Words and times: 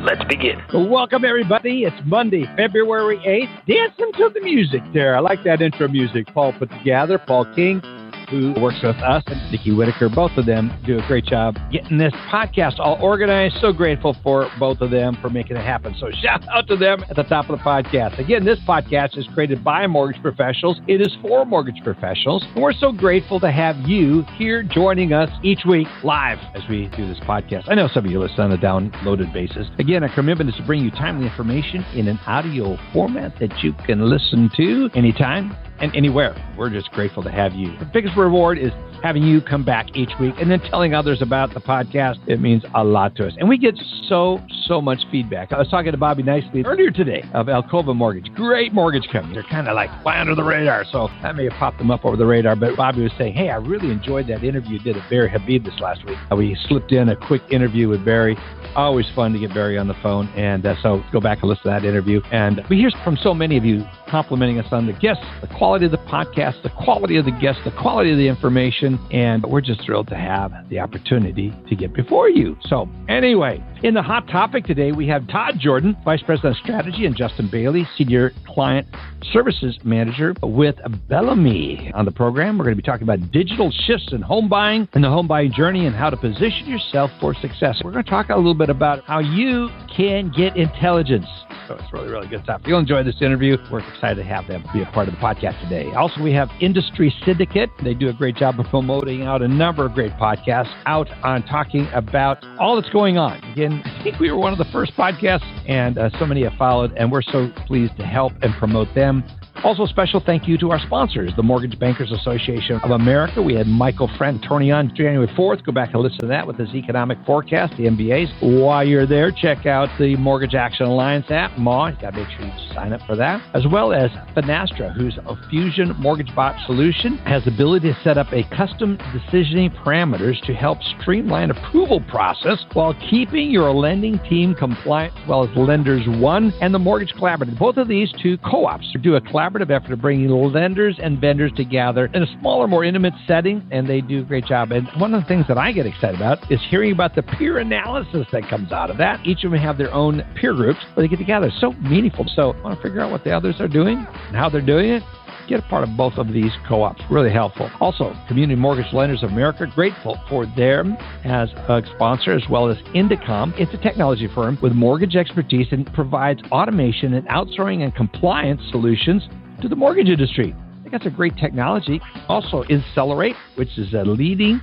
Let's 0.00 0.24
begin. 0.26 0.62
Welcome, 0.72 1.24
everybody. 1.24 1.82
It's 1.82 1.96
Monday, 2.04 2.44
February 2.56 3.18
8th. 3.18 3.66
Dancing 3.66 4.12
to 4.12 4.30
the 4.32 4.40
music 4.40 4.80
there. 4.94 5.16
I 5.16 5.18
like 5.18 5.42
that 5.42 5.60
intro 5.60 5.88
music 5.88 6.28
Paul 6.32 6.52
put 6.52 6.70
together. 6.70 7.18
Paul 7.18 7.52
King, 7.56 7.82
who 8.30 8.54
works 8.60 8.78
with 8.82 8.96
us, 8.96 9.22
and 9.26 9.52
Nikki 9.52 9.72
Whitaker. 9.72 10.08
Both 10.08 10.32
of 10.36 10.46
them 10.46 10.72
do 10.84 10.98
a 10.98 11.06
great 11.06 11.24
job 11.24 11.56
getting 11.72 11.98
this 11.98 12.12
podcast 12.30 12.78
all 12.78 12.98
organized. 13.00 13.56
So 13.60 13.72
grateful 13.72 14.16
for 14.22 14.50
both 14.58 14.80
of 14.80 14.90
them 14.90 15.16
for 15.20 15.30
making 15.30 15.56
it 15.56 15.64
happen. 15.64 15.94
So 15.98 16.10
shout 16.22 16.46
out 16.48 16.66
to 16.68 16.76
them 16.76 17.04
at 17.08 17.16
the 17.16 17.22
top 17.24 17.48
of 17.48 17.58
the 17.58 17.64
podcast. 17.64 18.18
Again, 18.18 18.44
this 18.44 18.58
podcast 18.60 19.16
is 19.16 19.26
created 19.34 19.64
by 19.64 19.86
mortgage 19.86 20.20
professionals. 20.22 20.80
It 20.86 21.00
is 21.00 21.16
for 21.22 21.44
mortgage 21.44 21.82
professionals. 21.82 22.44
And 22.54 22.62
we're 22.62 22.72
so 22.72 22.92
grateful 22.92 23.40
to 23.40 23.50
have 23.50 23.76
you 23.88 24.22
here 24.36 24.62
joining 24.62 25.12
us 25.12 25.30
each 25.42 25.60
week 25.66 25.88
live 26.04 26.38
as 26.54 26.62
we 26.68 26.88
do 26.96 27.06
this 27.06 27.18
podcast. 27.20 27.64
I 27.68 27.74
know 27.74 27.88
some 27.88 28.04
of 28.04 28.10
you 28.10 28.20
listen 28.20 28.40
on 28.40 28.52
a 28.52 28.58
downloaded 28.58 29.32
basis. 29.32 29.66
Again, 29.78 30.02
our 30.02 30.14
commitment 30.14 30.50
is 30.50 30.56
to 30.56 30.62
bring 30.66 30.84
you 30.84 30.90
timely 30.90 31.26
information 31.26 31.84
in 31.94 32.08
an 32.08 32.18
audio 32.26 32.76
format 32.92 33.38
that 33.40 33.62
you 33.62 33.72
can 33.86 34.08
listen 34.08 34.50
to 34.56 34.90
anytime 34.94 35.56
and 35.80 35.94
anywhere. 35.94 36.34
We're 36.56 36.70
just 36.70 36.90
grateful 36.90 37.22
to 37.22 37.30
have 37.30 37.54
you. 37.54 37.76
The 37.78 37.88
biggest 37.92 38.16
reward 38.18 38.58
is 38.58 38.72
having 39.02 39.22
you 39.22 39.40
come 39.40 39.64
back 39.64 39.96
each 39.96 40.10
week 40.20 40.34
and 40.40 40.50
then 40.50 40.60
telling 40.60 40.94
others 40.94 41.22
about 41.22 41.54
the 41.54 41.60
podcast. 41.60 42.16
It 42.26 42.40
means 42.40 42.64
a 42.74 42.82
lot 42.84 43.14
to 43.16 43.26
us. 43.26 43.34
And 43.38 43.48
we 43.48 43.58
get 43.58 43.74
so, 44.08 44.40
so 44.66 44.80
much 44.80 44.98
feedback. 45.10 45.52
I 45.52 45.58
was 45.58 45.68
talking 45.68 45.92
to 45.92 45.98
Bobby 45.98 46.22
Nicely 46.22 46.64
earlier 46.64 46.90
today 46.90 47.22
of 47.32 47.46
Alcova 47.46 47.94
Mortgage. 47.94 48.32
Great 48.34 48.72
mortgage 48.72 49.08
company. 49.12 49.34
They're 49.34 49.42
kind 49.44 49.68
of 49.68 49.74
like 49.74 49.90
fly 50.02 50.18
under 50.20 50.34
the 50.34 50.42
radar. 50.42 50.84
So 50.90 51.08
I 51.22 51.32
may 51.32 51.44
have 51.44 51.54
popped 51.54 51.78
them 51.78 51.90
up 51.90 52.04
over 52.04 52.16
the 52.16 52.26
radar. 52.26 52.56
But 52.56 52.76
Bobby 52.76 53.02
was 53.02 53.12
saying, 53.16 53.34
hey, 53.34 53.50
I 53.50 53.56
really 53.56 53.90
enjoyed 53.90 54.26
that 54.28 54.42
interview 54.42 54.78
you 54.78 54.78
did 54.80 54.96
at 54.96 55.08
Barry 55.08 55.30
Habib 55.30 55.64
this 55.64 55.78
last 55.80 56.04
week. 56.04 56.18
We 56.36 56.56
slipped 56.68 56.92
in 56.92 57.08
a 57.08 57.16
quick 57.16 57.42
interview 57.50 57.88
with 57.88 58.04
Barry. 58.04 58.36
Always 58.74 59.06
fun 59.14 59.32
to 59.32 59.38
get 59.38 59.54
Barry 59.54 59.78
on 59.78 59.88
the 59.88 59.96
phone. 60.02 60.28
And 60.36 60.66
uh, 60.66 60.74
so 60.82 61.02
go 61.12 61.20
back 61.20 61.38
and 61.42 61.48
listen 61.48 61.64
to 61.64 61.70
that 61.70 61.84
interview. 61.84 62.20
And 62.32 62.62
we 62.68 62.76
hear 62.76 62.90
from 63.04 63.16
so 63.16 63.32
many 63.32 63.56
of 63.56 63.64
you 63.64 63.84
complimenting 64.08 64.58
us 64.58 64.66
on 64.72 64.86
the 64.86 64.92
guests, 64.92 65.24
the 65.40 65.46
quality 65.46 65.86
of 65.86 65.92
the 65.92 65.98
podcast, 65.98 66.62
the 66.62 66.70
quality 66.70 67.16
of 67.16 67.24
the 67.24 67.30
guests, 67.32 67.62
the 67.64 67.70
quality 67.70 68.07
of 68.12 68.18
the 68.18 68.28
information. 68.28 68.98
And 69.12 69.44
we're 69.44 69.60
just 69.60 69.82
thrilled 69.84 70.08
to 70.08 70.16
have 70.16 70.52
the 70.68 70.80
opportunity 70.80 71.52
to 71.68 71.76
get 71.76 71.92
before 71.94 72.28
you. 72.28 72.56
So, 72.62 72.88
anyway, 73.08 73.62
in 73.82 73.94
the 73.94 74.02
hot 74.02 74.28
topic 74.28 74.64
today, 74.64 74.92
we 74.92 75.06
have 75.08 75.28
Todd 75.28 75.54
Jordan, 75.58 75.96
Vice 76.04 76.22
President 76.22 76.56
of 76.56 76.62
Strategy, 76.62 77.06
and 77.06 77.16
Justin 77.16 77.48
Bailey, 77.50 77.86
Senior 77.96 78.32
Client 78.46 78.86
Services 79.32 79.78
Manager 79.84 80.34
with 80.42 80.76
Bellomy 81.08 81.94
on 81.94 82.04
the 82.04 82.10
program. 82.10 82.58
We're 82.58 82.64
going 82.64 82.76
to 82.76 82.82
be 82.82 82.86
talking 82.86 83.04
about 83.04 83.30
digital 83.30 83.72
shifts 83.86 84.12
in 84.12 84.20
home 84.20 84.48
buying 84.48 84.88
and 84.94 85.04
the 85.04 85.08
home 85.08 85.28
buying 85.28 85.52
journey 85.52 85.86
and 85.86 85.94
how 85.94 86.10
to 86.10 86.16
position 86.16 86.66
yourself 86.66 87.10
for 87.20 87.34
success. 87.34 87.80
We're 87.84 87.92
going 87.92 88.04
to 88.04 88.10
talk 88.10 88.30
a 88.30 88.36
little 88.36 88.54
bit 88.54 88.70
about 88.70 89.04
how 89.04 89.20
you 89.20 89.68
can 89.94 90.32
get 90.36 90.56
intelligence. 90.56 91.26
So 91.68 91.74
it's 91.74 91.92
really, 91.92 92.08
really 92.08 92.28
good 92.28 92.42
stuff. 92.44 92.62
You'll 92.64 92.78
enjoy 92.78 93.02
this 93.02 93.20
interview. 93.20 93.58
We're 93.70 93.80
excited 93.80 94.16
to 94.16 94.24
have 94.24 94.46
them 94.48 94.64
be 94.72 94.82
a 94.82 94.86
part 94.86 95.06
of 95.08 95.14
the 95.14 95.20
podcast 95.20 95.60
today. 95.62 95.92
Also, 95.94 96.22
we 96.22 96.32
have 96.32 96.48
Industry 96.60 97.14
Syndicate. 97.26 97.68
They 97.84 97.94
do 97.98 98.08
a 98.08 98.12
great 98.12 98.36
job 98.36 98.58
of 98.58 98.66
promoting 98.66 99.22
out 99.22 99.42
a 99.42 99.48
number 99.48 99.84
of 99.84 99.92
great 99.92 100.12
podcasts 100.12 100.72
out 100.86 101.08
on 101.22 101.42
talking 101.44 101.86
about 101.92 102.44
all 102.58 102.80
that's 102.80 102.92
going 102.92 103.18
on. 103.18 103.42
Again, 103.52 103.82
I 103.84 104.02
think 104.02 104.18
we 104.18 104.30
were 104.30 104.38
one 104.38 104.52
of 104.52 104.58
the 104.58 104.70
first 104.72 104.92
podcasts, 104.92 105.44
and 105.68 105.98
uh, 105.98 106.10
so 106.18 106.26
many 106.26 106.44
have 106.44 106.54
followed, 106.54 106.92
and 106.96 107.10
we're 107.10 107.22
so 107.22 107.50
pleased 107.66 107.96
to 107.96 108.04
help 108.04 108.32
and 108.42 108.54
promote 108.54 108.94
them. 108.94 109.24
Also, 109.64 109.82
a 109.82 109.88
special 109.88 110.20
thank 110.24 110.46
you 110.46 110.56
to 110.58 110.70
our 110.70 110.78
sponsors, 110.78 111.32
the 111.36 111.42
Mortgage 111.42 111.78
Bankers 111.78 112.12
Association 112.12 112.80
of 112.84 112.92
America. 112.92 113.42
We 113.42 113.54
had 113.54 113.66
Michael 113.66 114.08
Friend, 114.16 114.28
Fratantoni 114.28 114.74
on 114.74 114.94
January 114.94 115.26
4th. 115.28 115.64
Go 115.64 115.72
back 115.72 115.94
and 115.94 116.02
listen 116.02 116.20
to 116.20 116.26
that 116.26 116.46
with 116.46 116.56
his 116.58 116.68
economic 116.74 117.18
forecast, 117.24 117.76
the 117.76 117.84
MBAs. 117.84 118.60
While 118.62 118.86
you're 118.86 119.06
there, 119.06 119.30
check 119.30 119.66
out 119.66 119.88
the 119.98 120.16
Mortgage 120.16 120.54
Action 120.54 120.86
Alliance 120.86 121.26
app, 121.30 121.56
MAW. 121.58 121.88
You 121.88 121.96
got 122.00 122.10
to 122.12 122.18
make 122.18 122.28
sure 122.30 122.46
you 122.46 122.74
sign 122.74 122.92
up 122.92 123.00
for 123.06 123.16
that. 123.16 123.42
As 123.54 123.66
well 123.70 123.92
as 123.92 124.10
Finastra, 124.36 124.94
a 124.94 125.48
Fusion 125.48 125.94
MortgageBot 125.94 126.66
solution, 126.66 127.16
has 127.18 127.44
the 127.44 127.52
ability 127.52 127.92
to 127.92 127.98
set 128.02 128.18
up 128.18 128.32
a 128.32 128.44
custom 128.54 128.98
decisioning 128.98 129.74
parameters 129.82 130.40
to 130.46 130.54
help 130.54 130.78
streamline 131.00 131.50
approval 131.50 132.00
process 132.08 132.58
while 132.74 132.94
keeping 133.10 133.50
your 133.50 133.72
lending 133.72 134.18
team 134.28 134.54
compliant, 134.54 135.14
as 135.18 135.28
well 135.28 135.44
as 135.44 135.56
Lenders 135.56 136.06
One 136.20 136.52
and 136.60 136.74
the 136.74 136.78
Mortgage 136.78 137.14
Collaborative. 137.14 137.58
Both 137.58 137.76
of 137.76 137.88
these 137.88 138.12
two 138.22 138.36
co-ops 138.38 138.86
do 139.02 139.16
a 139.16 139.20
collaborative 139.20 139.47
effort 139.56 139.92
of 139.92 140.00
bringing 140.00 140.28
lenders 140.28 140.98
and 141.02 141.20
vendors 141.20 141.52
together 141.56 142.10
in 142.14 142.22
a 142.22 142.26
smaller, 142.40 142.66
more 142.66 142.84
intimate 142.84 143.14
setting, 143.26 143.66
and 143.70 143.88
they 143.88 144.00
do 144.00 144.20
a 144.20 144.24
great 144.24 144.44
job. 144.44 144.72
And 144.72 144.88
one 144.98 145.14
of 145.14 145.22
the 145.22 145.28
things 145.28 145.46
that 145.48 145.58
I 145.58 145.72
get 145.72 145.86
excited 145.86 146.16
about 146.16 146.50
is 146.50 146.60
hearing 146.68 146.92
about 146.92 147.14
the 147.14 147.22
peer 147.22 147.58
analysis 147.58 148.26
that 148.32 148.48
comes 148.48 148.72
out 148.72 148.90
of 148.90 148.98
that. 148.98 149.24
Each 149.26 149.44
of 149.44 149.50
them 149.50 149.60
have 149.60 149.78
their 149.78 149.92
own 149.92 150.22
peer 150.34 150.54
groups 150.54 150.80
where 150.94 151.04
they 151.04 151.08
get 151.08 151.18
together. 151.18 151.48
It's 151.48 151.60
so 151.60 151.72
meaningful. 151.72 152.26
So 152.34 152.52
I 152.52 152.60
want 152.62 152.76
to 152.76 152.82
figure 152.82 153.00
out 153.00 153.10
what 153.10 153.24
the 153.24 153.32
others 153.32 153.56
are 153.60 153.68
doing 153.68 153.98
and 153.98 154.36
how 154.36 154.48
they're 154.48 154.60
doing 154.60 154.90
it 154.90 155.02
get 155.48 155.58
a 155.60 155.68
part 155.68 155.82
of 155.82 155.96
both 155.96 156.14
of 156.18 156.28
these 156.32 156.52
co-ops. 156.68 157.02
Really 157.10 157.32
helpful. 157.32 157.70
Also, 157.80 158.14
Community 158.28 158.60
Mortgage 158.60 158.92
Lenders 158.92 159.22
of 159.22 159.30
America, 159.30 159.66
grateful 159.74 160.18
for 160.28 160.46
them 160.46 160.96
as 161.24 161.48
a 161.68 161.82
sponsor, 161.94 162.32
as 162.32 162.42
well 162.48 162.68
as 162.68 162.76
Indecomm. 162.94 163.58
It's 163.58 163.72
a 163.72 163.78
technology 163.78 164.28
firm 164.34 164.58
with 164.62 164.72
mortgage 164.72 165.16
expertise 165.16 165.68
and 165.72 165.90
provides 165.94 166.40
automation 166.52 167.14
and 167.14 167.26
outsourcing 167.28 167.82
and 167.82 167.94
compliance 167.94 168.60
solutions 168.70 169.26
to 169.60 169.68
the 169.68 169.76
mortgage 169.76 170.08
industry. 170.08 170.54
Think 170.82 170.92
that's 170.92 171.06
a 171.06 171.10
great 171.10 171.36
technology. 171.36 172.00
Also, 172.28 172.62
Insellerate, 172.64 173.36
which 173.56 173.78
is 173.78 173.92
a 173.94 174.02
leading 174.04 174.60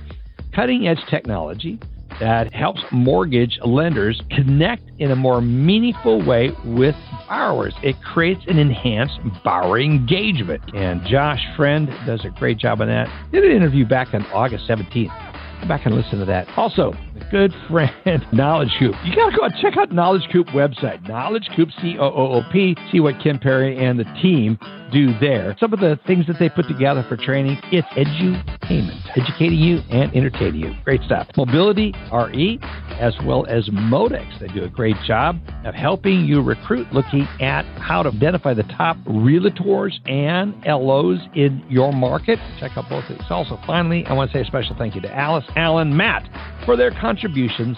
cutting 0.54 0.88
edge 0.88 1.00
technology 1.10 1.78
that 2.20 2.52
helps 2.54 2.80
mortgage 2.90 3.58
lenders 3.64 4.22
connect 4.30 4.82
in 4.98 5.10
a 5.10 5.16
more 5.16 5.40
meaningful 5.40 6.24
way 6.24 6.50
with 6.64 6.94
borrowers. 7.28 7.74
It 7.82 7.96
creates 8.02 8.40
an 8.48 8.58
enhanced 8.58 9.18
borrower 9.44 9.78
engagement. 9.78 10.62
And 10.74 11.04
Josh 11.06 11.42
Friend 11.56 11.88
does 12.06 12.24
a 12.24 12.30
great 12.30 12.58
job 12.58 12.80
on 12.80 12.88
that. 12.88 13.08
Did 13.32 13.44
an 13.44 13.52
interview 13.52 13.84
back 13.86 14.14
on 14.14 14.24
August 14.26 14.66
17th. 14.66 15.60
Go 15.60 15.68
back 15.68 15.84
and 15.84 15.94
listen 15.94 16.18
to 16.18 16.24
that. 16.24 16.48
Also, 16.56 16.94
good 17.30 17.52
friend 17.68 18.26
Knowledge 18.32 18.72
Coop. 18.78 18.94
You 19.04 19.14
got 19.14 19.30
to 19.30 19.36
go 19.36 19.44
and 19.44 19.54
check 19.60 19.76
out 19.76 19.92
Knowledge 19.92 20.28
Coop 20.32 20.46
website, 20.48 21.06
Knowledge 21.08 21.48
Coop, 21.54 21.68
C 21.80 21.96
O 21.98 22.04
O 22.04 22.32
O 22.34 22.42
P. 22.52 22.76
See 22.92 23.00
what 23.00 23.20
Kim 23.22 23.38
Perry 23.38 23.84
and 23.84 23.98
the 23.98 24.04
team 24.22 24.58
do 24.92 25.18
there. 25.18 25.56
Some 25.58 25.72
of 25.72 25.80
the 25.80 25.98
things 26.06 26.26
that 26.26 26.38
they 26.38 26.48
put 26.48 26.68
together 26.68 27.04
for 27.08 27.16
training, 27.16 27.58
it's 27.72 27.86
edutainment, 27.88 29.00
educating 29.16 29.58
you 29.58 29.80
and 29.90 30.14
entertaining 30.14 30.60
you. 30.60 30.74
Great 30.84 31.02
stuff. 31.02 31.28
Mobility 31.36 31.92
RE, 32.12 32.58
as 32.98 33.14
well 33.24 33.46
as 33.46 33.68
Modex. 33.68 34.38
They 34.40 34.48
do 34.48 34.64
a 34.64 34.68
great 34.68 34.96
job 35.06 35.38
of 35.64 35.74
helping 35.74 36.24
you 36.24 36.42
recruit, 36.42 36.92
looking 36.92 37.26
at 37.40 37.64
how 37.80 38.02
to 38.02 38.10
identify 38.10 38.54
the 38.54 38.62
top 38.64 38.96
realtors 39.06 39.92
and 40.08 40.54
LOs 40.64 41.20
in 41.34 41.64
your 41.68 41.92
market. 41.92 42.38
Check 42.60 42.76
out 42.76 42.88
both 42.88 43.04
of 43.08 43.18
these. 43.18 43.26
Also, 43.30 43.58
finally, 43.66 44.06
I 44.06 44.12
want 44.12 44.30
to 44.30 44.38
say 44.38 44.42
a 44.42 44.46
special 44.46 44.76
thank 44.76 44.94
you 44.94 45.00
to 45.02 45.14
Alice, 45.14 45.44
Alan, 45.56 45.96
Matt 45.96 46.28
for 46.64 46.76
their 46.76 46.90
contributions 47.06 47.76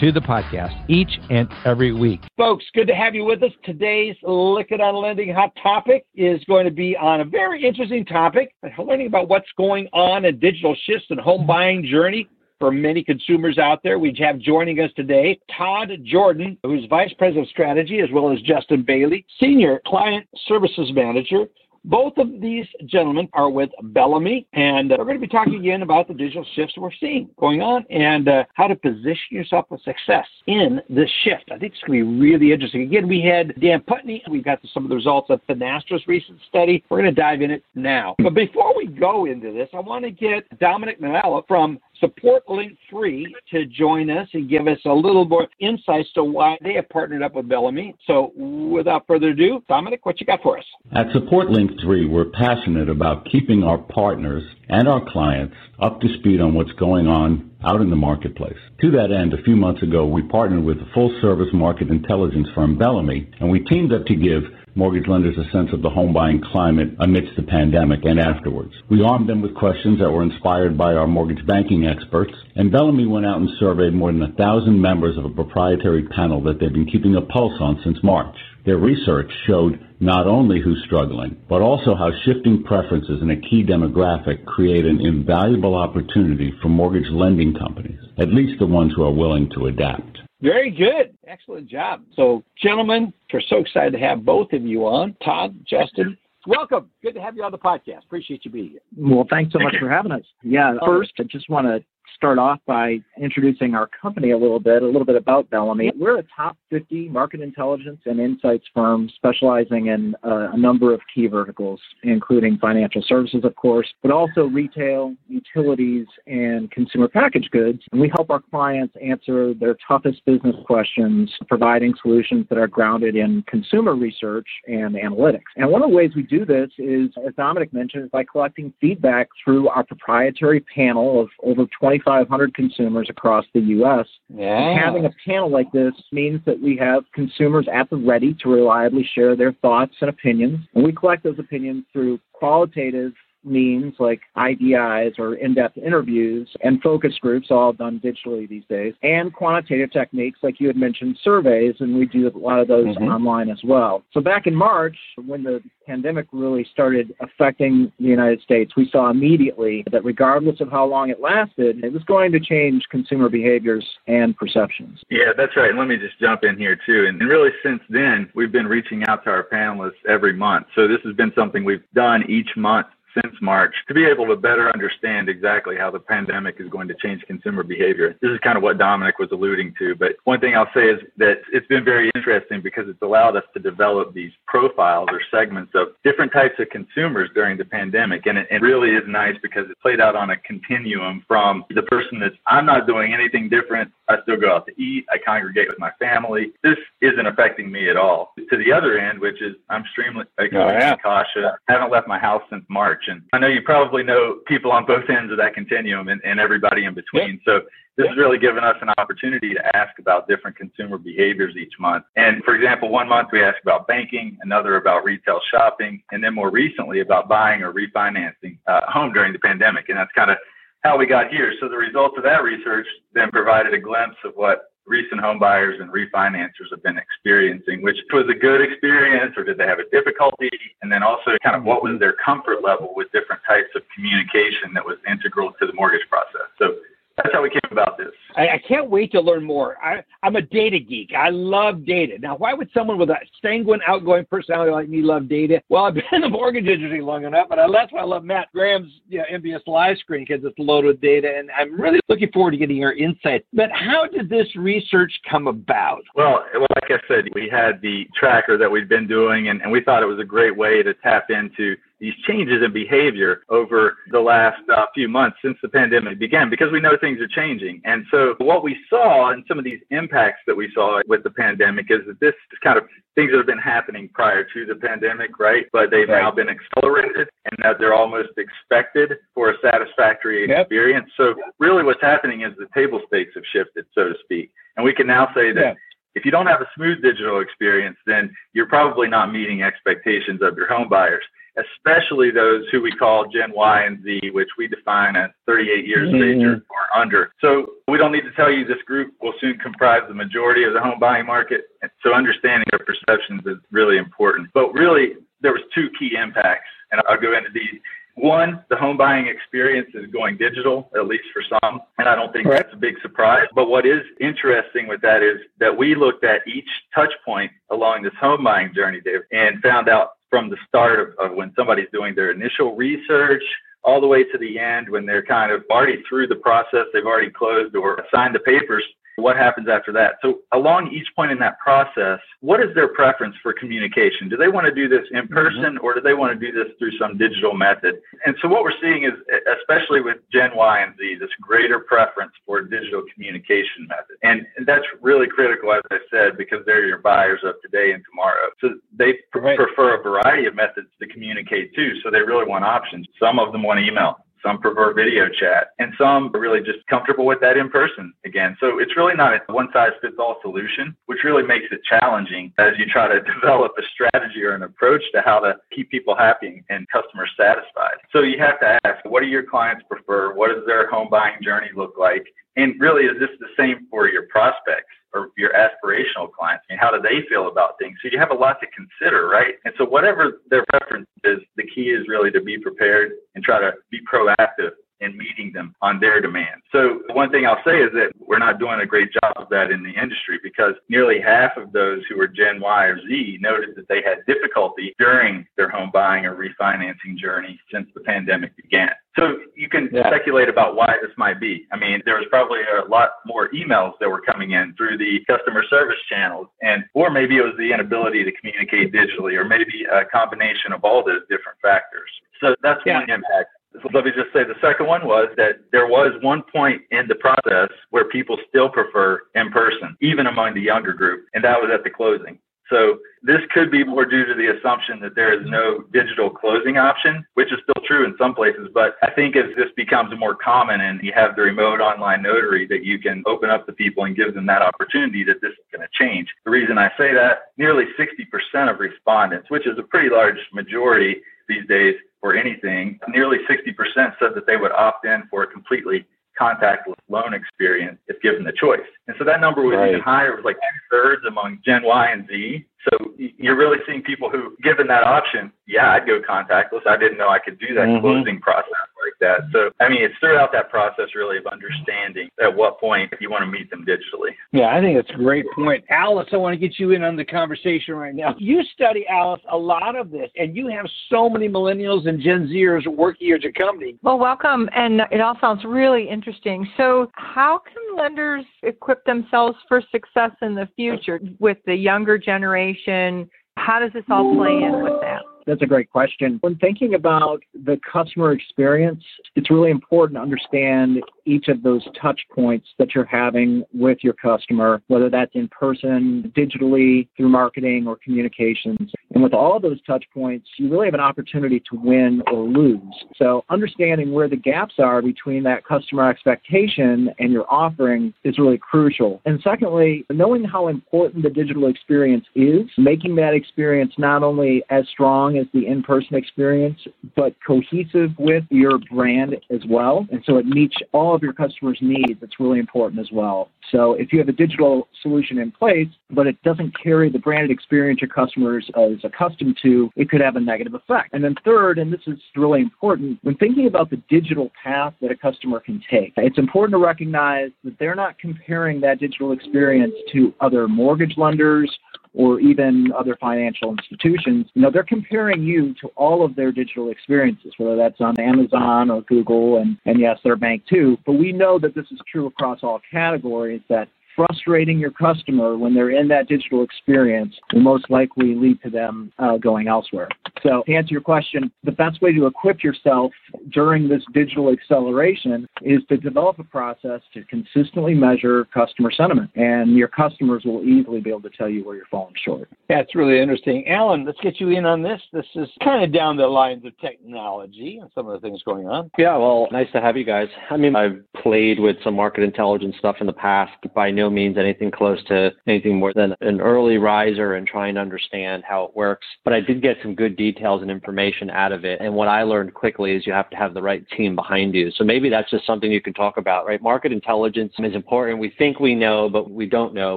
to 0.00 0.10
the 0.10 0.20
podcast 0.20 0.72
each 0.88 1.20
and 1.28 1.46
every 1.66 1.92
week. 1.92 2.18
Folks, 2.38 2.64
good 2.74 2.86
to 2.86 2.94
have 2.94 3.14
you 3.14 3.26
with 3.26 3.42
us. 3.42 3.50
Today's 3.62 4.16
Lykken 4.24 4.80
on 4.80 4.94
Lending 4.94 5.34
hot 5.34 5.52
topic 5.62 6.06
is 6.14 6.42
going 6.44 6.64
to 6.64 6.70
be 6.70 6.96
on 6.96 7.20
a 7.20 7.24
very 7.26 7.62
interesting 7.62 8.06
topic, 8.06 8.54
learning 8.78 9.08
about 9.08 9.28
what's 9.28 9.50
going 9.58 9.86
on 9.92 10.24
in 10.24 10.38
digital 10.38 10.74
shifts 10.86 11.08
and 11.10 11.20
home 11.20 11.46
buying 11.46 11.84
journey 11.84 12.26
for 12.58 12.70
many 12.70 13.04
consumers 13.04 13.58
out 13.58 13.82
there. 13.82 13.98
We 13.98 14.16
have 14.18 14.38
joining 14.38 14.80
us 14.80 14.90
today 14.96 15.38
Todd 15.54 15.90
Jordan, 16.02 16.56
who's 16.62 16.86
Vice 16.88 17.12
President 17.18 17.48
of 17.48 17.50
Strategy, 17.50 18.00
as 18.00 18.08
well 18.10 18.32
as 18.32 18.40
Justin 18.40 18.82
Bailey, 18.82 19.26
Senior 19.38 19.82
Client 19.86 20.26
Services 20.48 20.90
Manager 20.94 21.44
both 21.84 22.18
of 22.18 22.40
these 22.40 22.66
gentlemen 22.86 23.28
are 23.32 23.50
with 23.50 23.70
Bellomy, 23.82 24.46
and 24.52 24.92
uh, 24.92 24.96
we're 24.98 25.04
going 25.04 25.20
to 25.20 25.26
be 25.26 25.28
talking 25.28 25.54
again 25.54 25.82
about 25.82 26.08
the 26.08 26.14
digital 26.14 26.44
shifts 26.54 26.76
we're 26.76 26.90
seeing 27.00 27.30
going 27.38 27.62
on 27.62 27.84
and 27.90 28.28
uh, 28.28 28.44
how 28.54 28.66
to 28.66 28.76
position 28.76 29.16
yourself 29.30 29.66
for 29.68 29.78
success 29.78 30.26
in 30.46 30.80
this 30.88 31.10
shift. 31.24 31.44
I 31.50 31.58
think 31.58 31.72
it's 31.72 31.82
going 31.86 32.00
to 32.00 32.04
be 32.04 32.20
really 32.20 32.52
interesting. 32.52 32.82
Again, 32.82 33.08
we 33.08 33.22
had 33.22 33.58
Dan 33.60 33.80
Putney. 33.80 34.22
We've 34.30 34.44
got 34.44 34.60
some 34.74 34.84
of 34.84 34.90
the 34.90 34.96
results 34.96 35.30
of 35.30 35.40
Finastra's 35.48 36.06
recent 36.06 36.38
study. 36.48 36.84
We're 36.90 37.00
going 37.00 37.14
to 37.14 37.20
dive 37.20 37.40
in 37.40 37.50
it 37.50 37.64
now. 37.74 38.14
But 38.18 38.34
before 38.34 38.76
we 38.76 38.86
go 38.86 39.26
into 39.26 39.52
this, 39.52 39.68
I 39.72 39.80
want 39.80 40.04
to 40.04 40.10
get 40.10 40.58
Dominic 40.58 41.00
Manella 41.00 41.42
from 41.48 41.80
Support 42.00 42.48
Link 42.48 42.78
3 42.88 43.34
to 43.50 43.66
join 43.66 44.08
us 44.08 44.26
and 44.32 44.48
give 44.48 44.66
us 44.66 44.78
a 44.86 44.92
little 44.92 45.26
more 45.26 45.46
insights 45.60 46.10
to 46.14 46.24
why 46.24 46.56
they 46.62 46.72
have 46.74 46.88
partnered 46.88 47.22
up 47.22 47.34
with 47.34 47.46
Bellomy. 47.46 47.94
So 48.06 48.32
without 48.36 49.06
further 49.06 49.28
ado, 49.28 49.62
Dominic, 49.68 50.06
what 50.06 50.18
you 50.18 50.26
got 50.26 50.42
for 50.42 50.58
us? 50.58 50.64
At 50.92 51.12
Support 51.12 51.50
Link 51.50 51.72
3, 51.82 52.06
we're 52.06 52.30
passionate 52.30 52.88
about 52.88 53.26
keeping 53.30 53.62
our 53.62 53.76
partners 53.76 54.42
and 54.70 54.88
our 54.88 55.04
clients 55.12 55.54
up 55.78 56.00
to 56.00 56.08
speed 56.18 56.40
on 56.40 56.54
what's 56.54 56.72
going 56.72 57.06
on 57.06 57.50
out 57.64 57.82
in 57.82 57.90
the 57.90 57.96
marketplace. 57.96 58.56
To 58.80 58.90
that 58.92 59.12
end, 59.12 59.34
a 59.34 59.42
few 59.42 59.54
months 59.56 59.82
ago, 59.82 60.06
we 60.06 60.22
partnered 60.22 60.64
with 60.64 60.78
the 60.78 60.86
full 60.94 61.14
service 61.20 61.48
market 61.52 61.88
intelligence 61.88 62.48
firm 62.54 62.78
Bellomy, 62.78 63.30
and 63.40 63.50
we 63.50 63.60
teamed 63.60 63.92
up 63.92 64.06
to 64.06 64.14
give 64.14 64.44
mortgage 64.74 65.08
lenders 65.08 65.36
a 65.36 65.50
sense 65.50 65.70
of 65.72 65.82
the 65.82 65.90
home 65.90 66.12
buying 66.12 66.40
climate 66.52 66.90
amidst 67.00 67.36
the 67.36 67.42
pandemic 67.42 68.04
and 68.04 68.20
afterwards. 68.20 68.72
We 68.88 69.02
armed 69.02 69.28
them 69.28 69.42
with 69.42 69.54
questions 69.54 69.98
that 69.98 70.10
were 70.10 70.22
inspired 70.22 70.78
by 70.78 70.94
our 70.94 71.06
mortgage 71.06 71.44
banking 71.46 71.86
experts, 71.86 72.32
and 72.56 72.72
Bellomy 72.72 73.08
went 73.08 73.26
out 73.26 73.40
and 73.40 73.50
surveyed 73.58 73.94
more 73.94 74.12
than 74.12 74.22
a 74.22 74.32
thousand 74.32 74.80
members 74.80 75.16
of 75.18 75.24
a 75.24 75.30
proprietary 75.30 76.06
panel 76.08 76.42
that 76.44 76.60
they've 76.60 76.72
been 76.72 76.90
keeping 76.90 77.16
a 77.16 77.22
pulse 77.22 77.60
on 77.60 77.80
since 77.84 77.98
March. 78.02 78.36
Their 78.64 78.78
research 78.78 79.30
showed 79.46 79.80
not 80.00 80.26
only 80.26 80.60
who's 80.60 80.82
struggling, 80.86 81.36
but 81.48 81.62
also 81.62 81.94
how 81.94 82.10
shifting 82.24 82.62
preferences 82.62 83.22
in 83.22 83.30
a 83.30 83.40
key 83.40 83.64
demographic 83.64 84.44
create 84.44 84.84
an 84.84 85.00
invaluable 85.00 85.74
opportunity 85.74 86.52
for 86.62 86.68
mortgage 86.68 87.10
lending 87.10 87.54
companies, 87.54 88.00
at 88.18 88.32
least 88.32 88.58
the 88.58 88.66
ones 88.66 88.92
who 88.94 89.04
are 89.04 89.12
willing 89.12 89.48
to 89.50 89.66
adapt. 89.66 90.18
Very 90.42 90.70
good. 90.70 91.16
Excellent 91.26 91.68
job. 91.68 92.02
So, 92.16 92.42
gentlemen, 92.62 93.12
we're 93.32 93.42
so 93.48 93.58
excited 93.58 93.92
to 93.92 93.98
have 93.98 94.24
both 94.24 94.52
of 94.52 94.62
you 94.62 94.86
on. 94.86 95.14
Todd, 95.22 95.54
Justin, 95.68 96.16
welcome. 96.46 96.90
Good 97.02 97.14
to 97.14 97.20
have 97.20 97.36
you 97.36 97.44
on 97.44 97.52
the 97.52 97.58
podcast. 97.58 98.04
Appreciate 98.04 98.44
you 98.44 98.50
being 98.50 98.70
here. 98.70 98.80
Well, 98.96 99.26
thanks 99.28 99.52
so 99.52 99.58
much 99.58 99.76
for 99.78 99.90
having 99.90 100.12
us. 100.12 100.22
Yeah, 100.42 100.70
uh-huh. 100.70 100.86
first, 100.86 101.12
I 101.18 101.24
just 101.24 101.48
want 101.50 101.66
to 101.66 101.84
start 102.14 102.38
off 102.38 102.60
by 102.66 102.98
introducing 103.20 103.74
our 103.74 103.88
company 103.88 104.30
a 104.30 104.38
little 104.38 104.60
bit, 104.60 104.82
a 104.82 104.86
little 104.86 105.04
bit 105.04 105.16
about 105.16 105.50
Bellomy. 105.50 105.90
We're 105.96 106.18
a 106.18 106.24
top 106.34 106.56
50 106.70 107.08
market 107.08 107.40
intelligence 107.40 108.00
and 108.06 108.20
insights 108.20 108.64
firm 108.74 109.10
specializing 109.14 109.86
in 109.86 110.14
uh, 110.24 110.50
a 110.52 110.56
number 110.56 110.92
of 110.94 111.00
key 111.12 111.26
verticals, 111.26 111.80
including 112.02 112.58
financial 112.58 113.02
services, 113.06 113.44
of 113.44 113.54
course, 113.56 113.92
but 114.02 114.10
also 114.10 114.44
retail, 114.44 115.14
utilities, 115.28 116.06
and 116.26 116.70
consumer 116.70 117.08
packaged 117.08 117.50
goods. 117.50 117.82
And 117.92 118.00
we 118.00 118.10
help 118.14 118.30
our 118.30 118.40
clients 118.40 118.94
answer 119.02 119.54
their 119.54 119.76
toughest 119.86 120.24
business 120.24 120.56
questions, 120.66 121.32
providing 121.48 121.94
solutions 122.02 122.46
that 122.48 122.58
are 122.58 122.68
grounded 122.68 123.16
in 123.16 123.44
consumer 123.46 123.94
research 123.94 124.46
and 124.66 124.94
analytics. 124.94 125.50
And 125.56 125.70
one 125.70 125.82
of 125.82 125.90
the 125.90 125.96
ways 125.96 126.12
we 126.14 126.22
do 126.22 126.44
this 126.44 126.70
is, 126.78 127.10
as 127.26 127.34
Dominic 127.36 127.72
mentioned, 127.72 128.04
is 128.04 128.10
by 128.10 128.24
collecting 128.24 128.72
feedback 128.80 129.28
through 129.42 129.68
our 129.68 129.84
proprietary 129.84 130.60
panel 130.60 131.20
of 131.20 131.28
over 131.42 131.66
25 131.78 131.99
2,500 132.00 132.54
consumers 132.54 133.08
across 133.10 133.44
the 133.54 133.60
U.S. 133.60 134.06
Yeah. 134.28 134.78
Having 134.84 135.06
a 135.06 135.10
panel 135.26 135.50
like 135.50 135.70
this 135.72 135.94
means 136.12 136.40
that 136.46 136.60
we 136.60 136.76
have 136.76 137.04
consumers 137.14 137.66
at 137.72 137.88
the 137.90 137.96
ready 137.96 138.34
to 138.42 138.48
reliably 138.48 139.08
share 139.14 139.36
their 139.36 139.52
thoughts 139.52 139.94
and 140.00 140.10
opinions, 140.10 140.58
and 140.74 140.84
we 140.84 140.92
collect 140.92 141.22
those 141.24 141.38
opinions 141.38 141.84
through 141.92 142.18
qualitative 142.32 143.12
means 143.44 143.94
like 143.98 144.20
IDIs 144.36 145.18
or 145.18 145.34
in-depth 145.34 145.78
interviews 145.78 146.48
and 146.62 146.80
focus 146.82 147.14
groups, 147.20 147.48
all 147.50 147.72
done 147.72 148.00
digitally 148.00 148.48
these 148.48 148.64
days, 148.68 148.94
and 149.02 149.32
quantitative 149.32 149.90
techniques 149.92 150.40
like 150.42 150.60
you 150.60 150.66
had 150.66 150.76
mentioned, 150.76 151.18
surveys, 151.22 151.74
and 151.80 151.96
we 151.96 152.06
do 152.06 152.28
a 152.28 152.38
lot 152.38 152.60
of 152.60 152.68
those 152.68 152.96
mm-hmm. 152.96 153.04
online 153.04 153.50
as 153.50 153.60
well. 153.64 154.02
So 154.12 154.20
back 154.20 154.46
in 154.46 154.54
March, 154.54 154.96
when 155.24 155.42
the 155.42 155.62
pandemic 155.86 156.26
really 156.32 156.66
started 156.70 157.14
affecting 157.20 157.90
the 157.98 158.06
United 158.06 158.40
States, 158.42 158.76
we 158.76 158.88
saw 158.90 159.10
immediately 159.10 159.84
that 159.90 160.04
regardless 160.04 160.60
of 160.60 160.70
how 160.70 160.84
long 160.84 161.10
it 161.10 161.20
lasted, 161.20 161.82
it 161.82 161.92
was 161.92 162.04
going 162.04 162.30
to 162.32 162.40
change 162.40 162.84
consumer 162.90 163.28
behaviors 163.28 163.84
and 164.06 164.36
perceptions. 164.36 165.00
Yeah, 165.10 165.32
that's 165.36 165.56
right. 165.56 165.74
Let 165.74 165.88
me 165.88 165.96
just 165.96 166.18
jump 166.20 166.44
in 166.44 166.56
here 166.56 166.78
too. 166.86 167.06
And 167.08 167.20
really 167.20 167.50
since 167.62 167.80
then, 167.90 168.30
we've 168.34 168.52
been 168.52 168.66
reaching 168.66 169.04
out 169.04 169.24
to 169.24 169.30
our 169.30 169.48
panelists 169.52 170.04
every 170.08 170.32
month. 170.32 170.66
So 170.74 170.86
this 170.86 171.00
has 171.04 171.14
been 171.16 171.32
something 171.34 171.64
we've 171.64 171.82
done 171.94 172.22
each 172.30 172.50
month 172.56 172.86
since 173.14 173.34
March 173.40 173.74
to 173.88 173.94
be 173.94 174.04
able 174.04 174.26
to 174.26 174.36
better 174.36 174.70
understand 174.72 175.28
exactly 175.28 175.76
how 175.76 175.90
the 175.90 175.98
pandemic 175.98 176.56
is 176.58 176.68
going 176.68 176.88
to 176.88 176.94
change 176.94 177.22
consumer 177.22 177.62
behavior. 177.62 178.16
This 178.20 178.30
is 178.30 178.38
kind 178.40 178.56
of 178.56 178.62
what 178.62 178.78
Dominic 178.78 179.18
was 179.18 179.30
alluding 179.32 179.74
to. 179.78 179.94
But 179.94 180.16
one 180.24 180.40
thing 180.40 180.56
I'll 180.56 180.70
say 180.74 180.88
is 180.88 181.00
that 181.18 181.42
it's 181.52 181.66
been 181.66 181.84
very 181.84 182.10
interesting 182.14 182.60
because 182.60 182.88
it's 182.88 183.02
allowed 183.02 183.36
us 183.36 183.44
to 183.54 183.60
develop 183.60 184.14
these 184.14 184.32
profiles 184.46 185.08
or 185.10 185.20
segments 185.30 185.72
of 185.74 185.88
different 186.04 186.32
types 186.32 186.54
of 186.58 186.68
consumers 186.70 187.30
during 187.34 187.56
the 187.56 187.64
pandemic. 187.64 188.26
And 188.26 188.38
it, 188.38 188.48
it 188.50 188.62
really 188.62 188.90
is 188.90 189.04
nice 189.06 189.36
because 189.42 189.68
it 189.70 189.78
played 189.80 190.00
out 190.00 190.16
on 190.16 190.30
a 190.30 190.36
continuum 190.38 191.24
from 191.26 191.64
the 191.70 191.82
person 191.82 192.20
that's, 192.20 192.36
I'm 192.46 192.66
not 192.66 192.86
doing 192.86 193.12
anything 193.14 193.48
different. 193.48 193.92
I 194.08 194.20
still 194.22 194.36
go 194.36 194.54
out 194.54 194.66
to 194.66 194.82
eat. 194.82 195.06
I 195.10 195.18
congregate 195.18 195.68
with 195.68 195.78
my 195.78 195.92
family. 195.98 196.52
This 196.62 196.78
isn't 197.00 197.26
affecting 197.26 197.70
me 197.70 197.88
at 197.88 197.96
all. 197.96 198.32
To 198.50 198.56
the 198.56 198.72
other 198.72 198.98
end, 198.98 199.20
which 199.20 199.40
is 199.40 199.54
I'm 199.68 199.82
extremely, 199.82 200.24
extremely 200.38 200.66
oh, 200.66 200.78
yeah. 200.78 200.96
cautious. 200.96 201.44
I 201.68 201.72
haven't 201.72 201.90
left 201.90 202.08
my 202.08 202.18
house 202.18 202.42
since 202.50 202.64
March. 202.68 202.99
And 203.08 203.22
I 203.32 203.38
know 203.38 203.46
you 203.46 203.62
probably 203.62 204.02
know 204.02 204.40
people 204.46 204.72
on 204.72 204.86
both 204.86 205.08
ends 205.08 205.30
of 205.30 205.38
that 205.38 205.54
continuum 205.54 206.08
and, 206.08 206.20
and 206.24 206.40
everybody 206.40 206.84
in 206.84 206.94
between. 206.94 207.40
So 207.44 207.62
this 207.96 208.08
has 208.08 208.16
really 208.16 208.38
given 208.38 208.64
us 208.64 208.76
an 208.80 208.88
opportunity 208.98 209.52
to 209.52 209.76
ask 209.76 209.98
about 209.98 210.28
different 210.28 210.56
consumer 210.56 210.96
behaviors 210.96 211.56
each 211.56 211.72
month. 211.78 212.04
And 212.16 212.42
for 212.44 212.54
example, 212.54 212.88
one 212.88 213.08
month 213.08 213.28
we 213.32 213.42
asked 213.42 213.60
about 213.62 213.86
banking, 213.86 214.38
another 214.42 214.76
about 214.76 215.04
retail 215.04 215.40
shopping, 215.50 216.02
and 216.10 216.22
then 216.24 216.34
more 216.34 216.50
recently 216.50 217.00
about 217.00 217.28
buying 217.28 217.62
or 217.62 217.72
refinancing 217.72 218.58
uh, 218.66 218.80
a 218.86 218.90
home 218.90 219.12
during 219.12 219.32
the 219.32 219.38
pandemic. 219.38 219.88
And 219.88 219.98
that's 219.98 220.12
kind 220.12 220.30
of 220.30 220.38
how 220.82 220.96
we 220.96 221.06
got 221.06 221.30
here. 221.30 221.52
So 221.60 221.68
the 221.68 221.76
results 221.76 222.16
of 222.16 222.24
that 222.24 222.42
research 222.42 222.86
then 223.12 223.30
provided 223.30 223.74
a 223.74 223.78
glimpse 223.78 224.16
of 224.24 224.32
what 224.34 224.69
recent 224.90 225.20
home 225.20 225.38
buyers 225.38 225.78
and 225.80 225.88
refinancers 225.90 226.68
have 226.72 226.82
been 226.82 226.98
experiencing, 226.98 227.80
which 227.80 227.96
was 228.12 228.26
a 228.28 228.34
good 228.34 228.60
experience 228.60 229.32
or 229.36 229.44
did 229.44 229.56
they 229.56 229.66
have 229.66 229.78
a 229.78 229.88
difficulty? 229.90 230.50
And 230.82 230.90
then 230.90 231.02
also 231.02 231.38
kind 231.42 231.54
of 231.54 231.62
what 231.62 231.82
was 231.82 231.98
their 232.00 232.14
comfort 232.14 232.64
level 232.64 232.92
with 232.96 233.06
different 233.12 233.40
types 233.46 233.70
of 233.76 233.82
communication 233.94 234.74
that 234.74 234.84
was 234.84 234.98
integral 235.08 235.52
to 235.60 235.66
the 235.66 235.72
mortgage 235.72 236.06
process. 236.10 236.50
So 236.58 236.74
that's 237.16 237.32
how 237.32 237.42
we 237.42 237.50
came 237.50 237.70
about 237.70 237.96
this. 237.96 238.12
I, 238.36 238.48
I 238.48 238.62
can't 238.66 238.90
wait 238.90 239.12
to 239.12 239.20
learn 239.20 239.44
more. 239.44 239.76
I, 239.82 240.02
I'm 240.22 240.36
a 240.36 240.42
data 240.42 240.78
geek. 240.78 241.12
I 241.16 241.30
love 241.30 241.84
data. 241.84 242.18
Now, 242.18 242.36
why 242.36 242.54
would 242.54 242.68
someone 242.72 242.98
with 242.98 243.10
a 243.10 243.16
sanguine, 243.42 243.80
outgoing 243.86 244.26
personality 244.26 244.72
like 244.72 244.88
me 244.88 245.02
love 245.02 245.28
data? 245.28 245.62
Well, 245.68 245.84
I've 245.86 245.94
been 245.94 246.04
in 246.12 246.20
the 246.20 246.28
mortgage 246.28 246.66
industry 246.66 247.00
long 247.00 247.24
enough, 247.24 247.48
but 247.48 247.58
that's 247.72 247.92
why 247.92 248.00
I 248.00 248.04
love 248.04 248.24
Matt 248.24 248.48
Graham's 248.54 248.92
you 249.08 249.18
know, 249.18 249.24
MBS 249.32 249.60
live 249.66 249.98
screen 249.98 250.24
because 250.26 250.44
it's 250.44 250.58
loaded 250.58 250.88
with 250.88 251.00
data, 251.00 251.28
and 251.36 251.50
I'm 251.58 251.80
really 251.80 252.00
looking 252.08 252.30
forward 252.32 252.52
to 252.52 252.56
getting 252.56 252.76
your 252.76 252.92
insight. 252.92 253.44
But 253.52 253.70
how 253.72 254.06
did 254.06 254.28
this 254.28 254.46
research 254.56 255.12
come 255.28 255.46
about? 255.46 256.02
Well, 256.14 256.44
like 256.58 256.90
I 256.90 256.98
said, 257.08 257.24
we 257.34 257.48
had 257.50 257.80
the 257.82 258.06
tracker 258.18 258.58
that 258.58 258.70
we'd 258.70 258.88
been 258.88 259.06
doing, 259.06 259.48
and, 259.48 259.60
and 259.62 259.70
we 259.70 259.82
thought 259.82 260.02
it 260.02 260.06
was 260.06 260.18
a 260.20 260.24
great 260.24 260.56
way 260.56 260.82
to 260.82 260.94
tap 260.94 261.30
into 261.30 261.76
these 262.00 262.14
changes 262.26 262.62
in 262.64 262.72
behavior 262.72 263.42
over 263.50 263.98
the 264.10 264.18
last 264.18 264.60
uh, 264.74 264.86
few 264.94 265.08
months 265.08 265.36
since 265.44 265.56
the 265.62 265.68
pandemic 265.68 266.18
began 266.18 266.48
because 266.48 266.72
we 266.72 266.80
know 266.80 266.96
things 266.98 267.20
are 267.20 267.28
changing. 267.28 267.80
And 267.84 268.04
so 268.10 268.19
what 268.38 268.62
we 268.62 268.76
saw 268.88 269.30
and 269.30 269.44
some 269.46 269.58
of 269.58 269.64
these 269.64 269.80
impacts 269.90 270.40
that 270.46 270.56
we 270.56 270.70
saw 270.74 271.00
with 271.06 271.22
the 271.22 271.30
pandemic 271.30 271.86
is 271.90 272.00
that 272.06 272.20
this 272.20 272.34
is 272.52 272.58
kind 272.62 272.78
of 272.78 272.84
things 273.14 273.30
that 273.30 273.36
have 273.36 273.46
been 273.46 273.58
happening 273.58 274.08
prior 274.12 274.44
to 274.44 274.66
the 274.66 274.74
pandemic, 274.74 275.38
right? 275.38 275.66
But 275.72 275.90
they've 275.90 276.08
right. 276.08 276.22
now 276.22 276.30
been 276.30 276.48
accelerated 276.48 277.28
and 277.44 277.56
that 277.62 277.78
they're 277.78 277.94
almost 277.94 278.30
expected 278.36 279.12
for 279.34 279.50
a 279.50 279.54
satisfactory 279.62 280.48
yep. 280.48 280.62
experience. 280.62 281.10
So 281.16 281.34
really 281.58 281.82
what's 281.82 282.02
happening 282.02 282.42
is 282.42 282.52
the 282.58 282.68
table 282.74 283.00
stakes 283.06 283.32
have 283.34 283.44
shifted, 283.52 283.86
so 283.94 284.08
to 284.08 284.14
speak. 284.24 284.52
And 284.76 284.84
we 284.84 284.92
can 284.92 285.06
now 285.06 285.32
say 285.34 285.52
that 285.52 285.76
if 286.14 286.24
you 286.24 286.30
don't 286.30 286.46
have 286.46 286.60
a 286.60 286.68
smooth 286.74 287.02
digital 287.02 287.40
experience, 287.40 287.96
then 288.06 288.32
you're 288.52 288.66
probably 288.66 289.08
not 289.08 289.32
meeting 289.32 289.62
expectations 289.62 290.40
of 290.42 290.56
your 290.56 290.68
home 290.68 290.88
buyers 290.88 291.24
especially 291.56 292.30
those 292.30 292.64
who 292.70 292.80
we 292.80 292.92
call 292.92 293.26
Gen 293.26 293.52
Y 293.52 293.82
and 293.82 294.02
Z, 294.04 294.30
which 294.32 294.48
we 294.58 294.68
define 294.68 295.16
as 295.16 295.30
38 295.46 295.86
years 295.86 296.08
mm-hmm. 296.08 296.16
of 296.16 296.22
age 296.22 296.42
or, 296.42 296.56
mm-hmm. 296.56 296.72
or 296.72 297.00
under. 297.00 297.32
So 297.40 297.66
we 297.88 297.98
don't 297.98 298.12
need 298.12 298.24
to 298.24 298.32
tell 298.32 298.50
you 298.50 298.64
this 298.64 298.82
group 298.86 299.14
will 299.20 299.34
soon 299.40 299.58
comprise 299.58 300.02
the 300.08 300.14
majority 300.14 300.64
of 300.64 300.72
the 300.72 300.80
home 300.80 300.98
buying 300.98 301.26
market. 301.26 301.62
So 302.02 302.14
understanding 302.14 302.66
their 302.70 302.84
perceptions 302.84 303.42
is 303.46 303.58
really 303.70 303.96
important. 303.96 304.48
But 304.54 304.72
really, 304.72 305.14
there 305.40 305.52
was 305.52 305.62
two 305.74 305.88
key 305.98 306.16
impacts, 306.16 306.68
and 306.92 307.00
I'll 307.08 307.20
go 307.20 307.36
into 307.36 307.50
these. 307.52 307.80
One, 308.16 308.62
the 308.68 308.76
home 308.76 308.96
buying 308.96 309.28
experience 309.28 309.88
is 309.94 310.06
going 310.10 310.36
digital, 310.36 310.90
at 310.94 311.06
least 311.06 311.24
for 311.32 311.42
some, 311.62 311.80
and 311.98 312.08
I 312.08 312.14
don't 312.14 312.32
think 312.32 312.46
right. 312.46 312.62
that's 312.62 312.74
a 312.74 312.76
big 312.76 312.96
surprise. 313.00 313.46
But 313.54 313.68
what 313.68 313.86
is 313.86 314.02
interesting 314.20 314.88
with 314.88 315.00
that 315.02 315.22
is 315.22 315.38
that 315.58 315.74
we 315.74 315.94
looked 315.94 316.24
at 316.24 316.46
each 316.46 316.68
touch 316.94 317.12
point 317.24 317.50
along 317.70 318.02
this 318.02 318.12
home 318.20 318.44
buying 318.44 318.74
journey, 318.74 319.00
Dave, 319.00 319.20
and 319.30 319.62
found 319.62 319.88
out 319.88 320.10
from 320.30 320.48
the 320.48 320.56
start 320.66 321.00
of, 321.00 321.30
of 321.30 321.36
when 321.36 321.52
somebody's 321.56 321.88
doing 321.92 322.14
their 322.14 322.30
initial 322.30 322.76
research 322.76 323.42
all 323.82 324.00
the 324.00 324.06
way 324.06 324.24
to 324.24 324.38
the 324.38 324.58
end 324.58 324.88
when 324.88 325.04
they're 325.04 325.24
kind 325.24 325.50
of 325.50 325.64
already 325.70 326.02
through 326.08 326.28
the 326.28 326.36
process, 326.36 326.86
they've 326.92 327.04
already 327.04 327.30
closed 327.30 327.74
or 327.74 328.04
signed 328.14 328.34
the 328.34 328.40
papers 328.40 328.84
What 329.16 329.36
happens 329.36 329.68
after 329.68 329.92
that? 329.92 330.14
So 330.22 330.40
along 330.52 330.92
each 330.92 331.08
point 331.14 331.30
in 331.30 331.38
that 331.38 331.58
process, 331.58 332.20
what 332.40 332.60
is 332.60 332.74
their 332.74 332.88
preference 332.88 333.34
for 333.42 333.52
communication? 333.52 334.28
Do 334.28 334.36
they 334.36 334.48
want 334.48 334.66
to 334.66 334.74
do 334.74 334.88
this 334.88 335.06
in 335.10 335.24
mm-hmm. 335.24 335.34
person 335.34 335.74
mm-hmm. 335.74 335.84
or 335.84 335.94
do 335.94 336.00
they 336.00 336.14
want 336.14 336.38
to 336.38 336.46
do 336.46 336.52
this 336.52 336.72
through 336.78 336.96
some 336.98 337.18
digital 337.18 337.54
method? 337.54 338.00
And 338.24 338.34
so 338.40 338.48
what 338.48 338.62
we're 338.62 338.78
seeing 338.80 339.04
is, 339.04 339.12
especially 339.60 340.00
with 340.00 340.18
Gen 340.32 340.50
Y 340.54 340.80
and 340.80 340.94
Z, 340.98 341.16
this 341.20 341.30
greater 341.40 341.80
preference 341.80 342.32
for 342.46 342.62
digital 342.62 343.02
communication 343.12 343.86
method. 343.88 344.16
And 344.22 344.46
that's 344.66 344.84
really 345.00 345.26
critical, 345.26 345.72
as 345.72 345.82
I 345.90 345.98
said, 346.10 346.36
because 346.36 346.60
they're 346.64 346.86
your 346.86 346.98
buyers 346.98 347.40
of 347.44 347.54
today 347.62 347.92
and 347.92 348.02
tomorrow. 348.10 348.48
So 348.60 348.70
they 348.96 349.14
pr- 349.32 349.40
right. 349.40 349.56
prefer 349.58 349.98
a 349.98 350.02
variety 350.02 350.46
of 350.46 350.54
methods 350.54 350.88
to 351.00 351.06
communicate 351.08 351.74
too. 351.74 352.00
So 352.02 352.10
they 352.10 352.20
really 352.20 352.46
want 352.46 352.64
options. 352.64 353.06
Some 353.18 353.38
of 353.38 353.52
them 353.52 353.62
want 353.62 353.80
email. 353.80 354.24
Some 354.42 354.58
prefer 354.58 354.94
video 354.94 355.28
chat 355.28 355.68
and 355.78 355.92
some 355.98 356.34
are 356.34 356.40
really 356.40 356.60
just 356.60 356.86
comfortable 356.88 357.26
with 357.26 357.40
that 357.40 357.56
in 357.56 357.68
person 357.68 358.12
again. 358.24 358.56
So 358.60 358.78
it's 358.78 358.96
really 358.96 359.14
not 359.14 359.34
a 359.34 359.52
one 359.52 359.68
size 359.72 359.92
fits 360.00 360.16
all 360.18 360.36
solution, 360.42 360.96
which 361.06 361.24
really 361.24 361.42
makes 361.42 361.66
it 361.70 361.80
challenging 361.88 362.52
as 362.58 362.72
you 362.78 362.86
try 362.86 363.08
to 363.08 363.20
develop 363.34 363.72
a 363.78 363.82
strategy 363.92 364.42
or 364.42 364.52
an 364.52 364.62
approach 364.62 365.02
to 365.14 365.22
how 365.22 365.40
to 365.40 365.56
keep 365.74 365.90
people 365.90 366.14
happy 366.16 366.64
and 366.70 366.86
customers 366.88 367.30
satisfied. 367.38 367.98
So 368.12 368.20
you 368.20 368.38
have 368.38 368.60
to 368.60 368.78
ask, 368.84 369.04
what 369.04 369.20
do 369.20 369.26
your 369.26 369.42
clients 369.42 369.84
prefer? 369.88 370.34
What 370.34 370.54
does 370.54 370.64
their 370.66 370.88
home 370.90 371.08
buying 371.10 371.42
journey 371.42 371.70
look 371.74 371.94
like? 371.98 372.24
And 372.56 372.80
really, 372.80 373.04
is 373.04 373.18
this 373.18 373.30
the 373.38 373.48
same 373.56 373.86
for 373.90 374.08
your 374.08 374.26
prospects 374.26 374.92
or 375.14 375.30
your 375.36 375.50
aspirational 375.52 376.30
clients? 376.30 376.64
I 376.68 376.74
mean, 376.74 376.78
how 376.78 376.90
do 376.90 377.00
they 377.00 377.26
feel 377.28 377.48
about 377.48 377.78
things? 377.78 377.98
So 378.02 378.08
you 378.10 378.18
have 378.18 378.30
a 378.30 378.34
lot 378.34 378.60
to 378.60 378.66
consider, 378.68 379.28
right? 379.28 379.54
And 379.64 379.74
so 379.76 379.84
whatever 379.84 380.40
their 380.48 380.64
preference 380.70 381.08
is, 381.24 381.38
the 381.56 381.64
key 381.74 381.90
is 381.90 382.08
really 382.08 382.30
to 382.30 382.40
be 382.40 382.58
prepared 382.58 383.12
and 383.34 383.44
try 383.44 383.60
to 383.60 383.72
be 383.90 384.00
proactive 384.12 384.72
and 385.00 385.16
meeting 385.16 385.52
them 385.52 385.74
on 385.82 386.00
their 386.00 386.20
demand. 386.20 386.62
So 386.72 387.00
one 387.12 387.30
thing 387.30 387.46
I'll 387.46 387.62
say 387.64 387.82
is 387.82 387.92
that 387.94 388.12
we're 388.18 388.38
not 388.38 388.58
doing 388.58 388.80
a 388.80 388.86
great 388.86 389.10
job 389.12 389.32
of 389.36 389.48
that 389.50 389.70
in 389.70 389.82
the 389.82 389.90
industry 389.90 390.38
because 390.42 390.74
nearly 390.88 391.20
half 391.20 391.56
of 391.56 391.72
those 391.72 392.02
who 392.08 392.20
are 392.20 392.28
Gen 392.28 392.60
Y 392.60 392.84
or 392.86 392.98
Z 393.06 393.38
noted 393.40 393.70
that 393.76 393.88
they 393.88 394.02
had 394.02 394.18
difficulty 394.26 394.94
during 394.98 395.46
their 395.56 395.68
home 395.68 395.90
buying 395.92 396.26
or 396.26 396.36
refinancing 396.36 397.16
journey 397.16 397.58
since 397.72 397.88
the 397.94 398.00
pandemic 398.00 398.56
began. 398.56 398.90
So 399.18 399.38
you 399.56 399.68
can 399.68 399.88
yeah. 399.92 400.06
speculate 400.06 400.48
about 400.48 400.76
why 400.76 400.94
this 401.02 401.10
might 401.16 401.40
be. 401.40 401.66
I 401.72 401.76
mean, 401.76 402.00
there 402.04 402.14
was 402.14 402.26
probably 402.30 402.60
a 402.60 402.88
lot 402.88 403.10
more 403.26 403.50
emails 403.50 403.94
that 404.00 404.08
were 404.08 404.20
coming 404.20 404.52
in 404.52 404.74
through 404.76 404.98
the 404.98 405.18
customer 405.26 405.64
service 405.68 405.98
channels, 406.08 406.46
and 406.62 406.84
or 406.94 407.10
maybe 407.10 407.36
it 407.36 407.42
was 407.42 407.54
the 407.58 407.72
inability 407.72 408.22
to 408.24 408.32
communicate 408.32 408.92
digitally, 408.92 409.36
or 409.36 409.44
maybe 409.44 409.84
a 409.90 410.04
combination 410.04 410.72
of 410.72 410.84
all 410.84 411.04
those 411.04 411.22
different 411.22 411.58
factors. 411.60 412.08
So 412.40 412.54
that's 412.62 412.80
yeah. 412.86 413.00
one 413.00 413.10
impact. 413.10 413.50
Let 413.92 414.04
me 414.04 414.10
just 414.10 414.32
say 414.32 414.44
the 414.44 414.56
second 414.60 414.86
one 414.86 415.06
was 415.06 415.28
that 415.36 415.60
there 415.70 415.86
was 415.86 416.12
one 416.22 416.42
point 416.52 416.82
in 416.90 417.06
the 417.06 417.14
process 417.14 417.70
where 417.90 418.04
people 418.04 418.36
still 418.48 418.68
prefer 418.68 419.22
in 419.34 419.50
person, 419.50 419.96
even 420.00 420.26
among 420.26 420.54
the 420.54 420.60
younger 420.60 420.92
group, 420.92 421.26
and 421.34 421.44
that 421.44 421.60
was 421.60 421.70
at 421.72 421.84
the 421.84 421.90
closing. 421.90 422.38
So 422.70 422.98
this 423.22 423.40
could 423.52 423.70
be 423.70 423.84
more 423.84 424.04
due 424.04 424.24
to 424.24 424.34
the 424.34 424.56
assumption 424.56 425.00
that 425.00 425.14
there 425.16 425.34
is 425.34 425.46
no 425.50 425.82
digital 425.92 426.30
closing 426.30 426.78
option, 426.78 427.26
which 427.34 427.52
is 427.52 427.58
still 427.64 427.84
true 427.84 428.04
in 428.04 428.14
some 428.16 428.34
places. 428.34 428.68
But 428.72 428.94
I 429.02 429.10
think 429.10 429.36
as 429.36 429.46
this 429.56 429.70
becomes 429.76 430.16
more 430.18 430.36
common 430.36 430.80
and 430.80 431.02
you 431.02 431.12
have 431.14 431.34
the 431.34 431.42
remote 431.42 431.80
online 431.80 432.22
notary 432.22 432.66
that 432.68 432.84
you 432.84 432.98
can 433.00 433.22
open 433.26 433.50
up 433.50 433.66
to 433.66 433.72
people 433.72 434.04
and 434.04 434.16
give 434.16 434.34
them 434.34 434.46
that 434.46 434.62
opportunity 434.62 435.24
that 435.24 435.42
this 435.42 435.50
is 435.50 435.64
going 435.72 435.82
to 435.82 435.88
change. 435.92 436.28
The 436.44 436.50
reason 436.50 436.78
I 436.78 436.90
say 436.96 437.12
that, 437.12 437.50
nearly 437.58 437.86
60% 437.98 438.70
of 438.70 438.78
respondents, 438.78 439.50
which 439.50 439.66
is 439.66 439.76
a 439.78 439.82
pretty 439.82 440.08
large 440.08 440.38
majority 440.52 441.16
these 441.48 441.66
days, 441.66 441.96
for 442.20 442.34
anything. 442.34 442.98
Nearly 443.08 443.38
60% 443.48 443.74
said 444.18 444.30
that 444.34 444.46
they 444.46 444.56
would 444.56 444.72
opt 444.72 445.06
in 445.06 445.24
for 445.30 445.42
a 445.42 445.46
completely 445.46 446.06
contactless 446.40 446.94
loan 447.08 447.34
experience 447.34 447.98
if 448.08 448.20
given 448.22 448.44
the 448.44 448.52
choice. 448.52 448.86
And 449.08 449.16
so 449.18 449.24
that 449.24 449.40
number 449.40 449.62
was 449.62 449.76
right. 449.76 449.90
even 449.90 450.00
higher. 450.00 450.32
It 450.32 450.36
was 450.36 450.44
like 450.44 450.56
two 450.56 450.96
thirds 450.96 451.22
among 451.26 451.60
Gen 451.64 451.82
Y 451.82 452.10
and 452.10 452.26
Z. 452.28 452.64
So 452.88 453.12
you're 453.16 453.56
really 453.56 453.78
seeing 453.86 454.02
people 454.02 454.30
who, 454.30 454.56
given 454.62 454.86
that 454.86 455.02
option, 455.02 455.52
yeah, 455.66 455.92
I'd 455.92 456.06
go 456.06 456.20
contactless. 456.20 456.86
I 456.86 456.96
didn't 456.96 457.18
know 457.18 457.28
I 457.28 457.38
could 457.38 457.58
do 457.58 457.74
that 457.74 457.88
mm-hmm. 457.88 458.00
closing 458.00 458.40
process 458.40 458.88
like 459.00 459.18
that. 459.20 459.50
So, 459.52 459.70
I 459.80 459.88
mean, 459.88 460.02
it's 460.02 460.14
throughout 460.20 460.52
that 460.52 460.70
process 460.70 461.06
really 461.14 461.38
of 461.38 461.46
understanding 461.46 462.28
at 462.42 462.54
what 462.54 462.78
point 462.78 463.12
you 463.20 463.30
want 463.30 463.44
to 463.44 463.50
meet 463.50 463.70
them 463.70 463.84
digitally. 463.84 464.30
Yeah, 464.52 464.74
I 464.74 464.80
think 464.80 464.96
that's 464.96 465.10
a 465.10 465.22
great 465.22 465.46
point. 465.54 465.84
Alice, 465.90 466.28
I 466.32 466.36
want 466.36 466.58
to 466.58 466.58
get 466.58 466.78
you 466.78 466.92
in 466.92 467.02
on 467.02 467.16
the 467.16 467.24
conversation 467.24 467.94
right 467.94 468.14
now. 468.14 468.34
You 468.38 468.62
study, 468.74 469.06
Alice, 469.08 469.40
a 469.50 469.56
lot 469.56 469.96
of 469.96 470.10
this, 470.10 470.30
and 470.36 470.56
you 470.56 470.68
have 470.68 470.86
so 471.08 471.28
many 471.28 471.48
millennials 471.48 472.08
and 472.08 472.20
Gen 472.20 472.48
Zers 472.48 472.86
working 472.86 473.32
at 473.32 473.42
your 473.42 473.52
company. 473.52 473.96
Well, 474.02 474.18
welcome. 474.18 474.68
And 474.74 475.02
it 475.10 475.20
all 475.20 475.36
sounds 475.40 475.64
really 475.64 476.08
interesting. 476.08 476.68
So, 476.76 477.10
how 477.14 477.58
can 477.58 477.96
lenders 477.96 478.44
equip 478.62 479.04
themselves 479.04 479.56
for 479.68 479.82
success 479.90 480.30
in 480.42 480.54
the 480.54 480.68
future 480.76 481.20
with 481.38 481.58
the 481.66 481.74
younger 481.74 482.18
generation? 482.18 483.28
How 483.56 483.78
does 483.78 483.92
this 483.92 484.04
all 484.08 484.34
play 484.34 484.62
in 484.62 484.82
with 484.82 485.00
that? 485.02 485.22
That's 485.46 485.62
a 485.62 485.66
great 485.66 485.90
question. 485.90 486.38
When 486.42 486.56
thinking 486.56 486.94
about 486.94 487.42
the 487.64 487.78
customer 487.90 488.32
experience, 488.32 489.02
it's 489.36 489.50
really 489.50 489.70
important 489.70 490.16
to 490.16 490.22
understand 490.22 491.02
each 491.24 491.48
of 491.48 491.62
those 491.62 491.86
touch 492.00 492.20
points 492.34 492.68
that 492.78 492.94
you're 492.94 493.04
having 493.04 493.64
with 493.72 493.98
your 494.02 494.14
customer, 494.14 494.82
whether 494.88 495.08
that's 495.08 495.34
in 495.34 495.48
person, 495.48 496.32
digitally, 496.36 497.08
through 497.16 497.28
marketing 497.28 497.86
or 497.86 497.96
communications. 497.96 498.92
And 499.12 499.22
with 499.22 499.34
all 499.34 499.56
of 499.56 499.62
those 499.62 499.82
touch 499.82 500.04
points, 500.14 500.48
you 500.56 500.70
really 500.70 500.86
have 500.86 500.94
an 500.94 501.00
opportunity 501.00 501.60
to 501.70 501.76
win 501.76 502.22
or 502.30 502.44
lose. 502.44 502.80
So 503.16 503.44
understanding 503.50 504.12
where 504.12 504.28
the 504.28 504.36
gaps 504.36 504.74
are 504.78 505.02
between 505.02 505.42
that 505.44 505.64
customer 505.64 506.08
expectation 506.08 507.10
and 507.18 507.32
your 507.32 507.50
offering 507.52 508.14
is 508.24 508.38
really 508.38 508.58
crucial. 508.58 509.20
And 509.26 509.40
secondly, 509.42 510.06
knowing 510.10 510.44
how 510.44 510.68
important 510.68 511.24
the 511.24 511.30
digital 511.30 511.66
experience 511.66 512.24
is, 512.34 512.66
making 512.78 513.16
that 513.16 513.34
experience 513.34 513.94
not 513.98 514.22
only 514.22 514.62
as 514.70 514.86
strong 514.88 515.38
as 515.38 515.46
the 515.52 515.66
in-person 515.66 516.14
experience, 516.14 516.78
but 517.16 517.34
cohesive 517.44 518.10
with 518.18 518.44
your 518.50 518.78
brand 518.78 519.36
as 519.50 519.60
well. 519.68 520.06
And 520.12 520.22
so 520.24 520.36
it 520.36 520.46
meets 520.46 520.76
all 520.92 521.14
of 521.14 521.22
your 521.22 521.32
customers' 521.32 521.78
needs. 521.80 522.20
It's 522.22 522.38
really 522.38 522.58
important 522.58 523.00
as 523.00 523.10
well. 523.12 523.50
So 523.70 523.94
if 523.94 524.12
you 524.12 524.18
have 524.18 524.28
a 524.28 524.32
digital 524.32 524.88
solution 525.02 525.38
in 525.38 525.50
place, 525.50 525.88
but 526.10 526.26
it 526.26 526.40
doesn't 526.42 526.80
carry 526.80 527.10
the 527.10 527.18
branded 527.18 527.50
experience 527.50 528.00
your 528.00 528.08
customers 528.08 528.70
is 529.00 529.04
accustomed 529.04 529.58
to, 529.62 529.90
it 529.96 530.08
could 530.08 530.20
have 530.20 530.36
a 530.36 530.40
negative 530.40 530.74
effect. 530.74 531.10
And 531.12 531.24
then 531.24 531.34
third, 531.44 531.78
and 531.78 531.92
this 531.92 532.00
is 532.06 532.18
really 532.36 532.60
important, 532.60 533.18
when 533.22 533.36
thinking 533.36 533.66
about 533.66 533.90
the 533.90 533.96
digital 534.08 534.50
path 534.62 534.94
that 535.00 535.10
a 535.10 535.16
customer 535.16 535.60
can 535.60 535.82
take, 535.90 536.12
it's 536.16 536.38
important 536.38 536.72
to 536.72 536.84
recognize 536.84 537.50
that 537.64 537.78
they're 537.78 537.94
not 537.94 538.18
comparing 538.18 538.80
that 538.80 539.00
digital 539.00 539.32
experience 539.32 539.94
to 540.12 540.32
other 540.40 540.68
mortgage 540.68 541.14
lenders 541.16 541.70
or 542.12 542.40
even 542.40 542.92
other 542.98 543.16
financial 543.20 543.70
institutions, 543.70 544.46
you 544.54 544.62
know, 544.62 544.70
they're 544.70 544.82
comparing 544.82 545.42
you 545.42 545.72
to 545.80 545.88
all 545.94 546.24
of 546.24 546.34
their 546.34 546.50
digital 546.50 546.90
experiences, 546.90 547.52
whether 547.56 547.76
that's 547.76 548.00
on 548.00 548.18
Amazon 548.18 548.90
or 548.90 549.02
Google 549.02 549.58
and, 549.58 549.76
and 549.86 550.00
yes, 550.00 550.18
their 550.24 550.36
bank 550.36 550.64
too. 550.68 550.98
But 551.06 551.12
we 551.12 551.32
know 551.32 551.58
that 551.60 551.74
this 551.74 551.86
is 551.92 552.00
true 552.10 552.26
across 552.26 552.60
all 552.62 552.80
categories 552.90 553.62
that 553.68 553.88
frustrating 554.16 554.78
your 554.78 554.90
customer 554.90 555.56
when 555.56 555.74
they're 555.74 555.90
in 555.90 556.08
that 556.08 556.28
digital 556.28 556.62
experience 556.62 557.34
will 557.52 557.60
most 557.60 557.90
likely 557.90 558.34
lead 558.34 558.60
to 558.62 558.70
them 558.70 559.12
uh, 559.18 559.36
going 559.36 559.68
elsewhere. 559.68 560.08
So, 560.42 560.62
to 560.66 560.74
answer 560.74 560.92
your 560.92 561.00
question, 561.00 561.50
the 561.64 561.72
best 561.72 562.00
way 562.00 562.12
to 562.12 562.26
equip 562.26 562.62
yourself 562.62 563.12
during 563.50 563.88
this 563.88 564.02
digital 564.12 564.52
acceleration 564.52 565.48
is 565.62 565.80
to 565.88 565.96
develop 565.96 566.38
a 566.38 566.44
process 566.44 567.00
to 567.14 567.24
consistently 567.24 567.94
measure 567.94 568.46
customer 568.46 568.90
sentiment, 568.90 569.30
and 569.34 569.76
your 569.76 569.88
customers 569.88 570.44
will 570.44 570.64
easily 570.64 571.00
be 571.00 571.10
able 571.10 571.22
to 571.22 571.30
tell 571.30 571.48
you 571.48 571.64
where 571.64 571.76
you're 571.76 571.84
falling 571.90 572.14
short. 572.24 572.48
That's 572.68 572.94
really 572.94 573.20
interesting. 573.20 573.66
Alan, 573.68 574.04
let's 574.04 574.20
get 574.20 574.40
you 574.40 574.50
in 574.50 574.64
on 574.64 574.82
this. 574.82 575.00
This 575.12 575.26
is 575.34 575.48
kind 575.62 575.84
of 575.84 575.92
down 575.92 576.16
the 576.16 576.26
lines 576.26 576.64
of 576.64 576.76
technology 576.78 577.78
and 577.80 577.90
some 577.94 578.08
of 578.08 578.20
the 578.20 578.26
things 578.26 578.42
going 578.44 578.66
on. 578.66 578.90
Yeah, 578.98 579.16
well, 579.16 579.48
nice 579.52 579.70
to 579.72 579.80
have 579.80 579.96
you 579.96 580.04
guys. 580.04 580.28
I 580.50 580.56
mean, 580.56 580.76
I've 580.76 581.02
played 581.22 581.58
with 581.58 581.76
some 581.84 581.94
market 581.94 582.24
intelligence 582.24 582.76
stuff 582.78 582.96
in 583.00 583.06
the 583.06 583.12
past. 583.12 583.52
By 583.74 583.90
no 583.90 584.10
means 584.10 584.38
anything 584.38 584.70
close 584.70 585.02
to 585.04 585.30
anything 585.46 585.78
more 585.78 585.92
than 585.94 586.14
an 586.20 586.40
early 586.40 586.78
riser 586.78 587.34
and 587.34 587.46
trying 587.46 587.74
to 587.74 587.80
understand 587.80 588.44
how 588.46 588.64
it 588.64 588.76
works. 588.76 589.06
But 589.24 589.32
I 589.32 589.40
did 589.40 589.62
get 589.62 589.76
some 589.82 589.94
good 589.94 590.16
details 590.16 590.29
and 590.38 590.70
information 590.70 591.30
out 591.30 591.52
of 591.52 591.64
it. 591.64 591.80
And 591.80 591.94
what 591.94 592.08
I 592.08 592.22
learned 592.22 592.54
quickly 592.54 592.92
is 592.92 593.06
you 593.06 593.12
have 593.12 593.30
to 593.30 593.36
have 593.36 593.54
the 593.54 593.62
right 593.62 593.84
team 593.96 594.14
behind 594.14 594.54
you. 594.54 594.70
So 594.72 594.84
maybe 594.84 595.08
that's 595.08 595.30
just 595.30 595.46
something 595.46 595.70
you 595.70 595.80
can 595.80 595.94
talk 595.94 596.16
about, 596.16 596.46
right? 596.46 596.62
Market 596.62 596.92
intelligence 596.92 597.52
is 597.58 597.74
important. 597.74 598.18
We 598.18 598.32
think 598.38 598.60
we 598.60 598.74
know, 598.74 599.08
but 599.08 599.30
we 599.30 599.46
don't 599.46 599.74
know. 599.74 599.96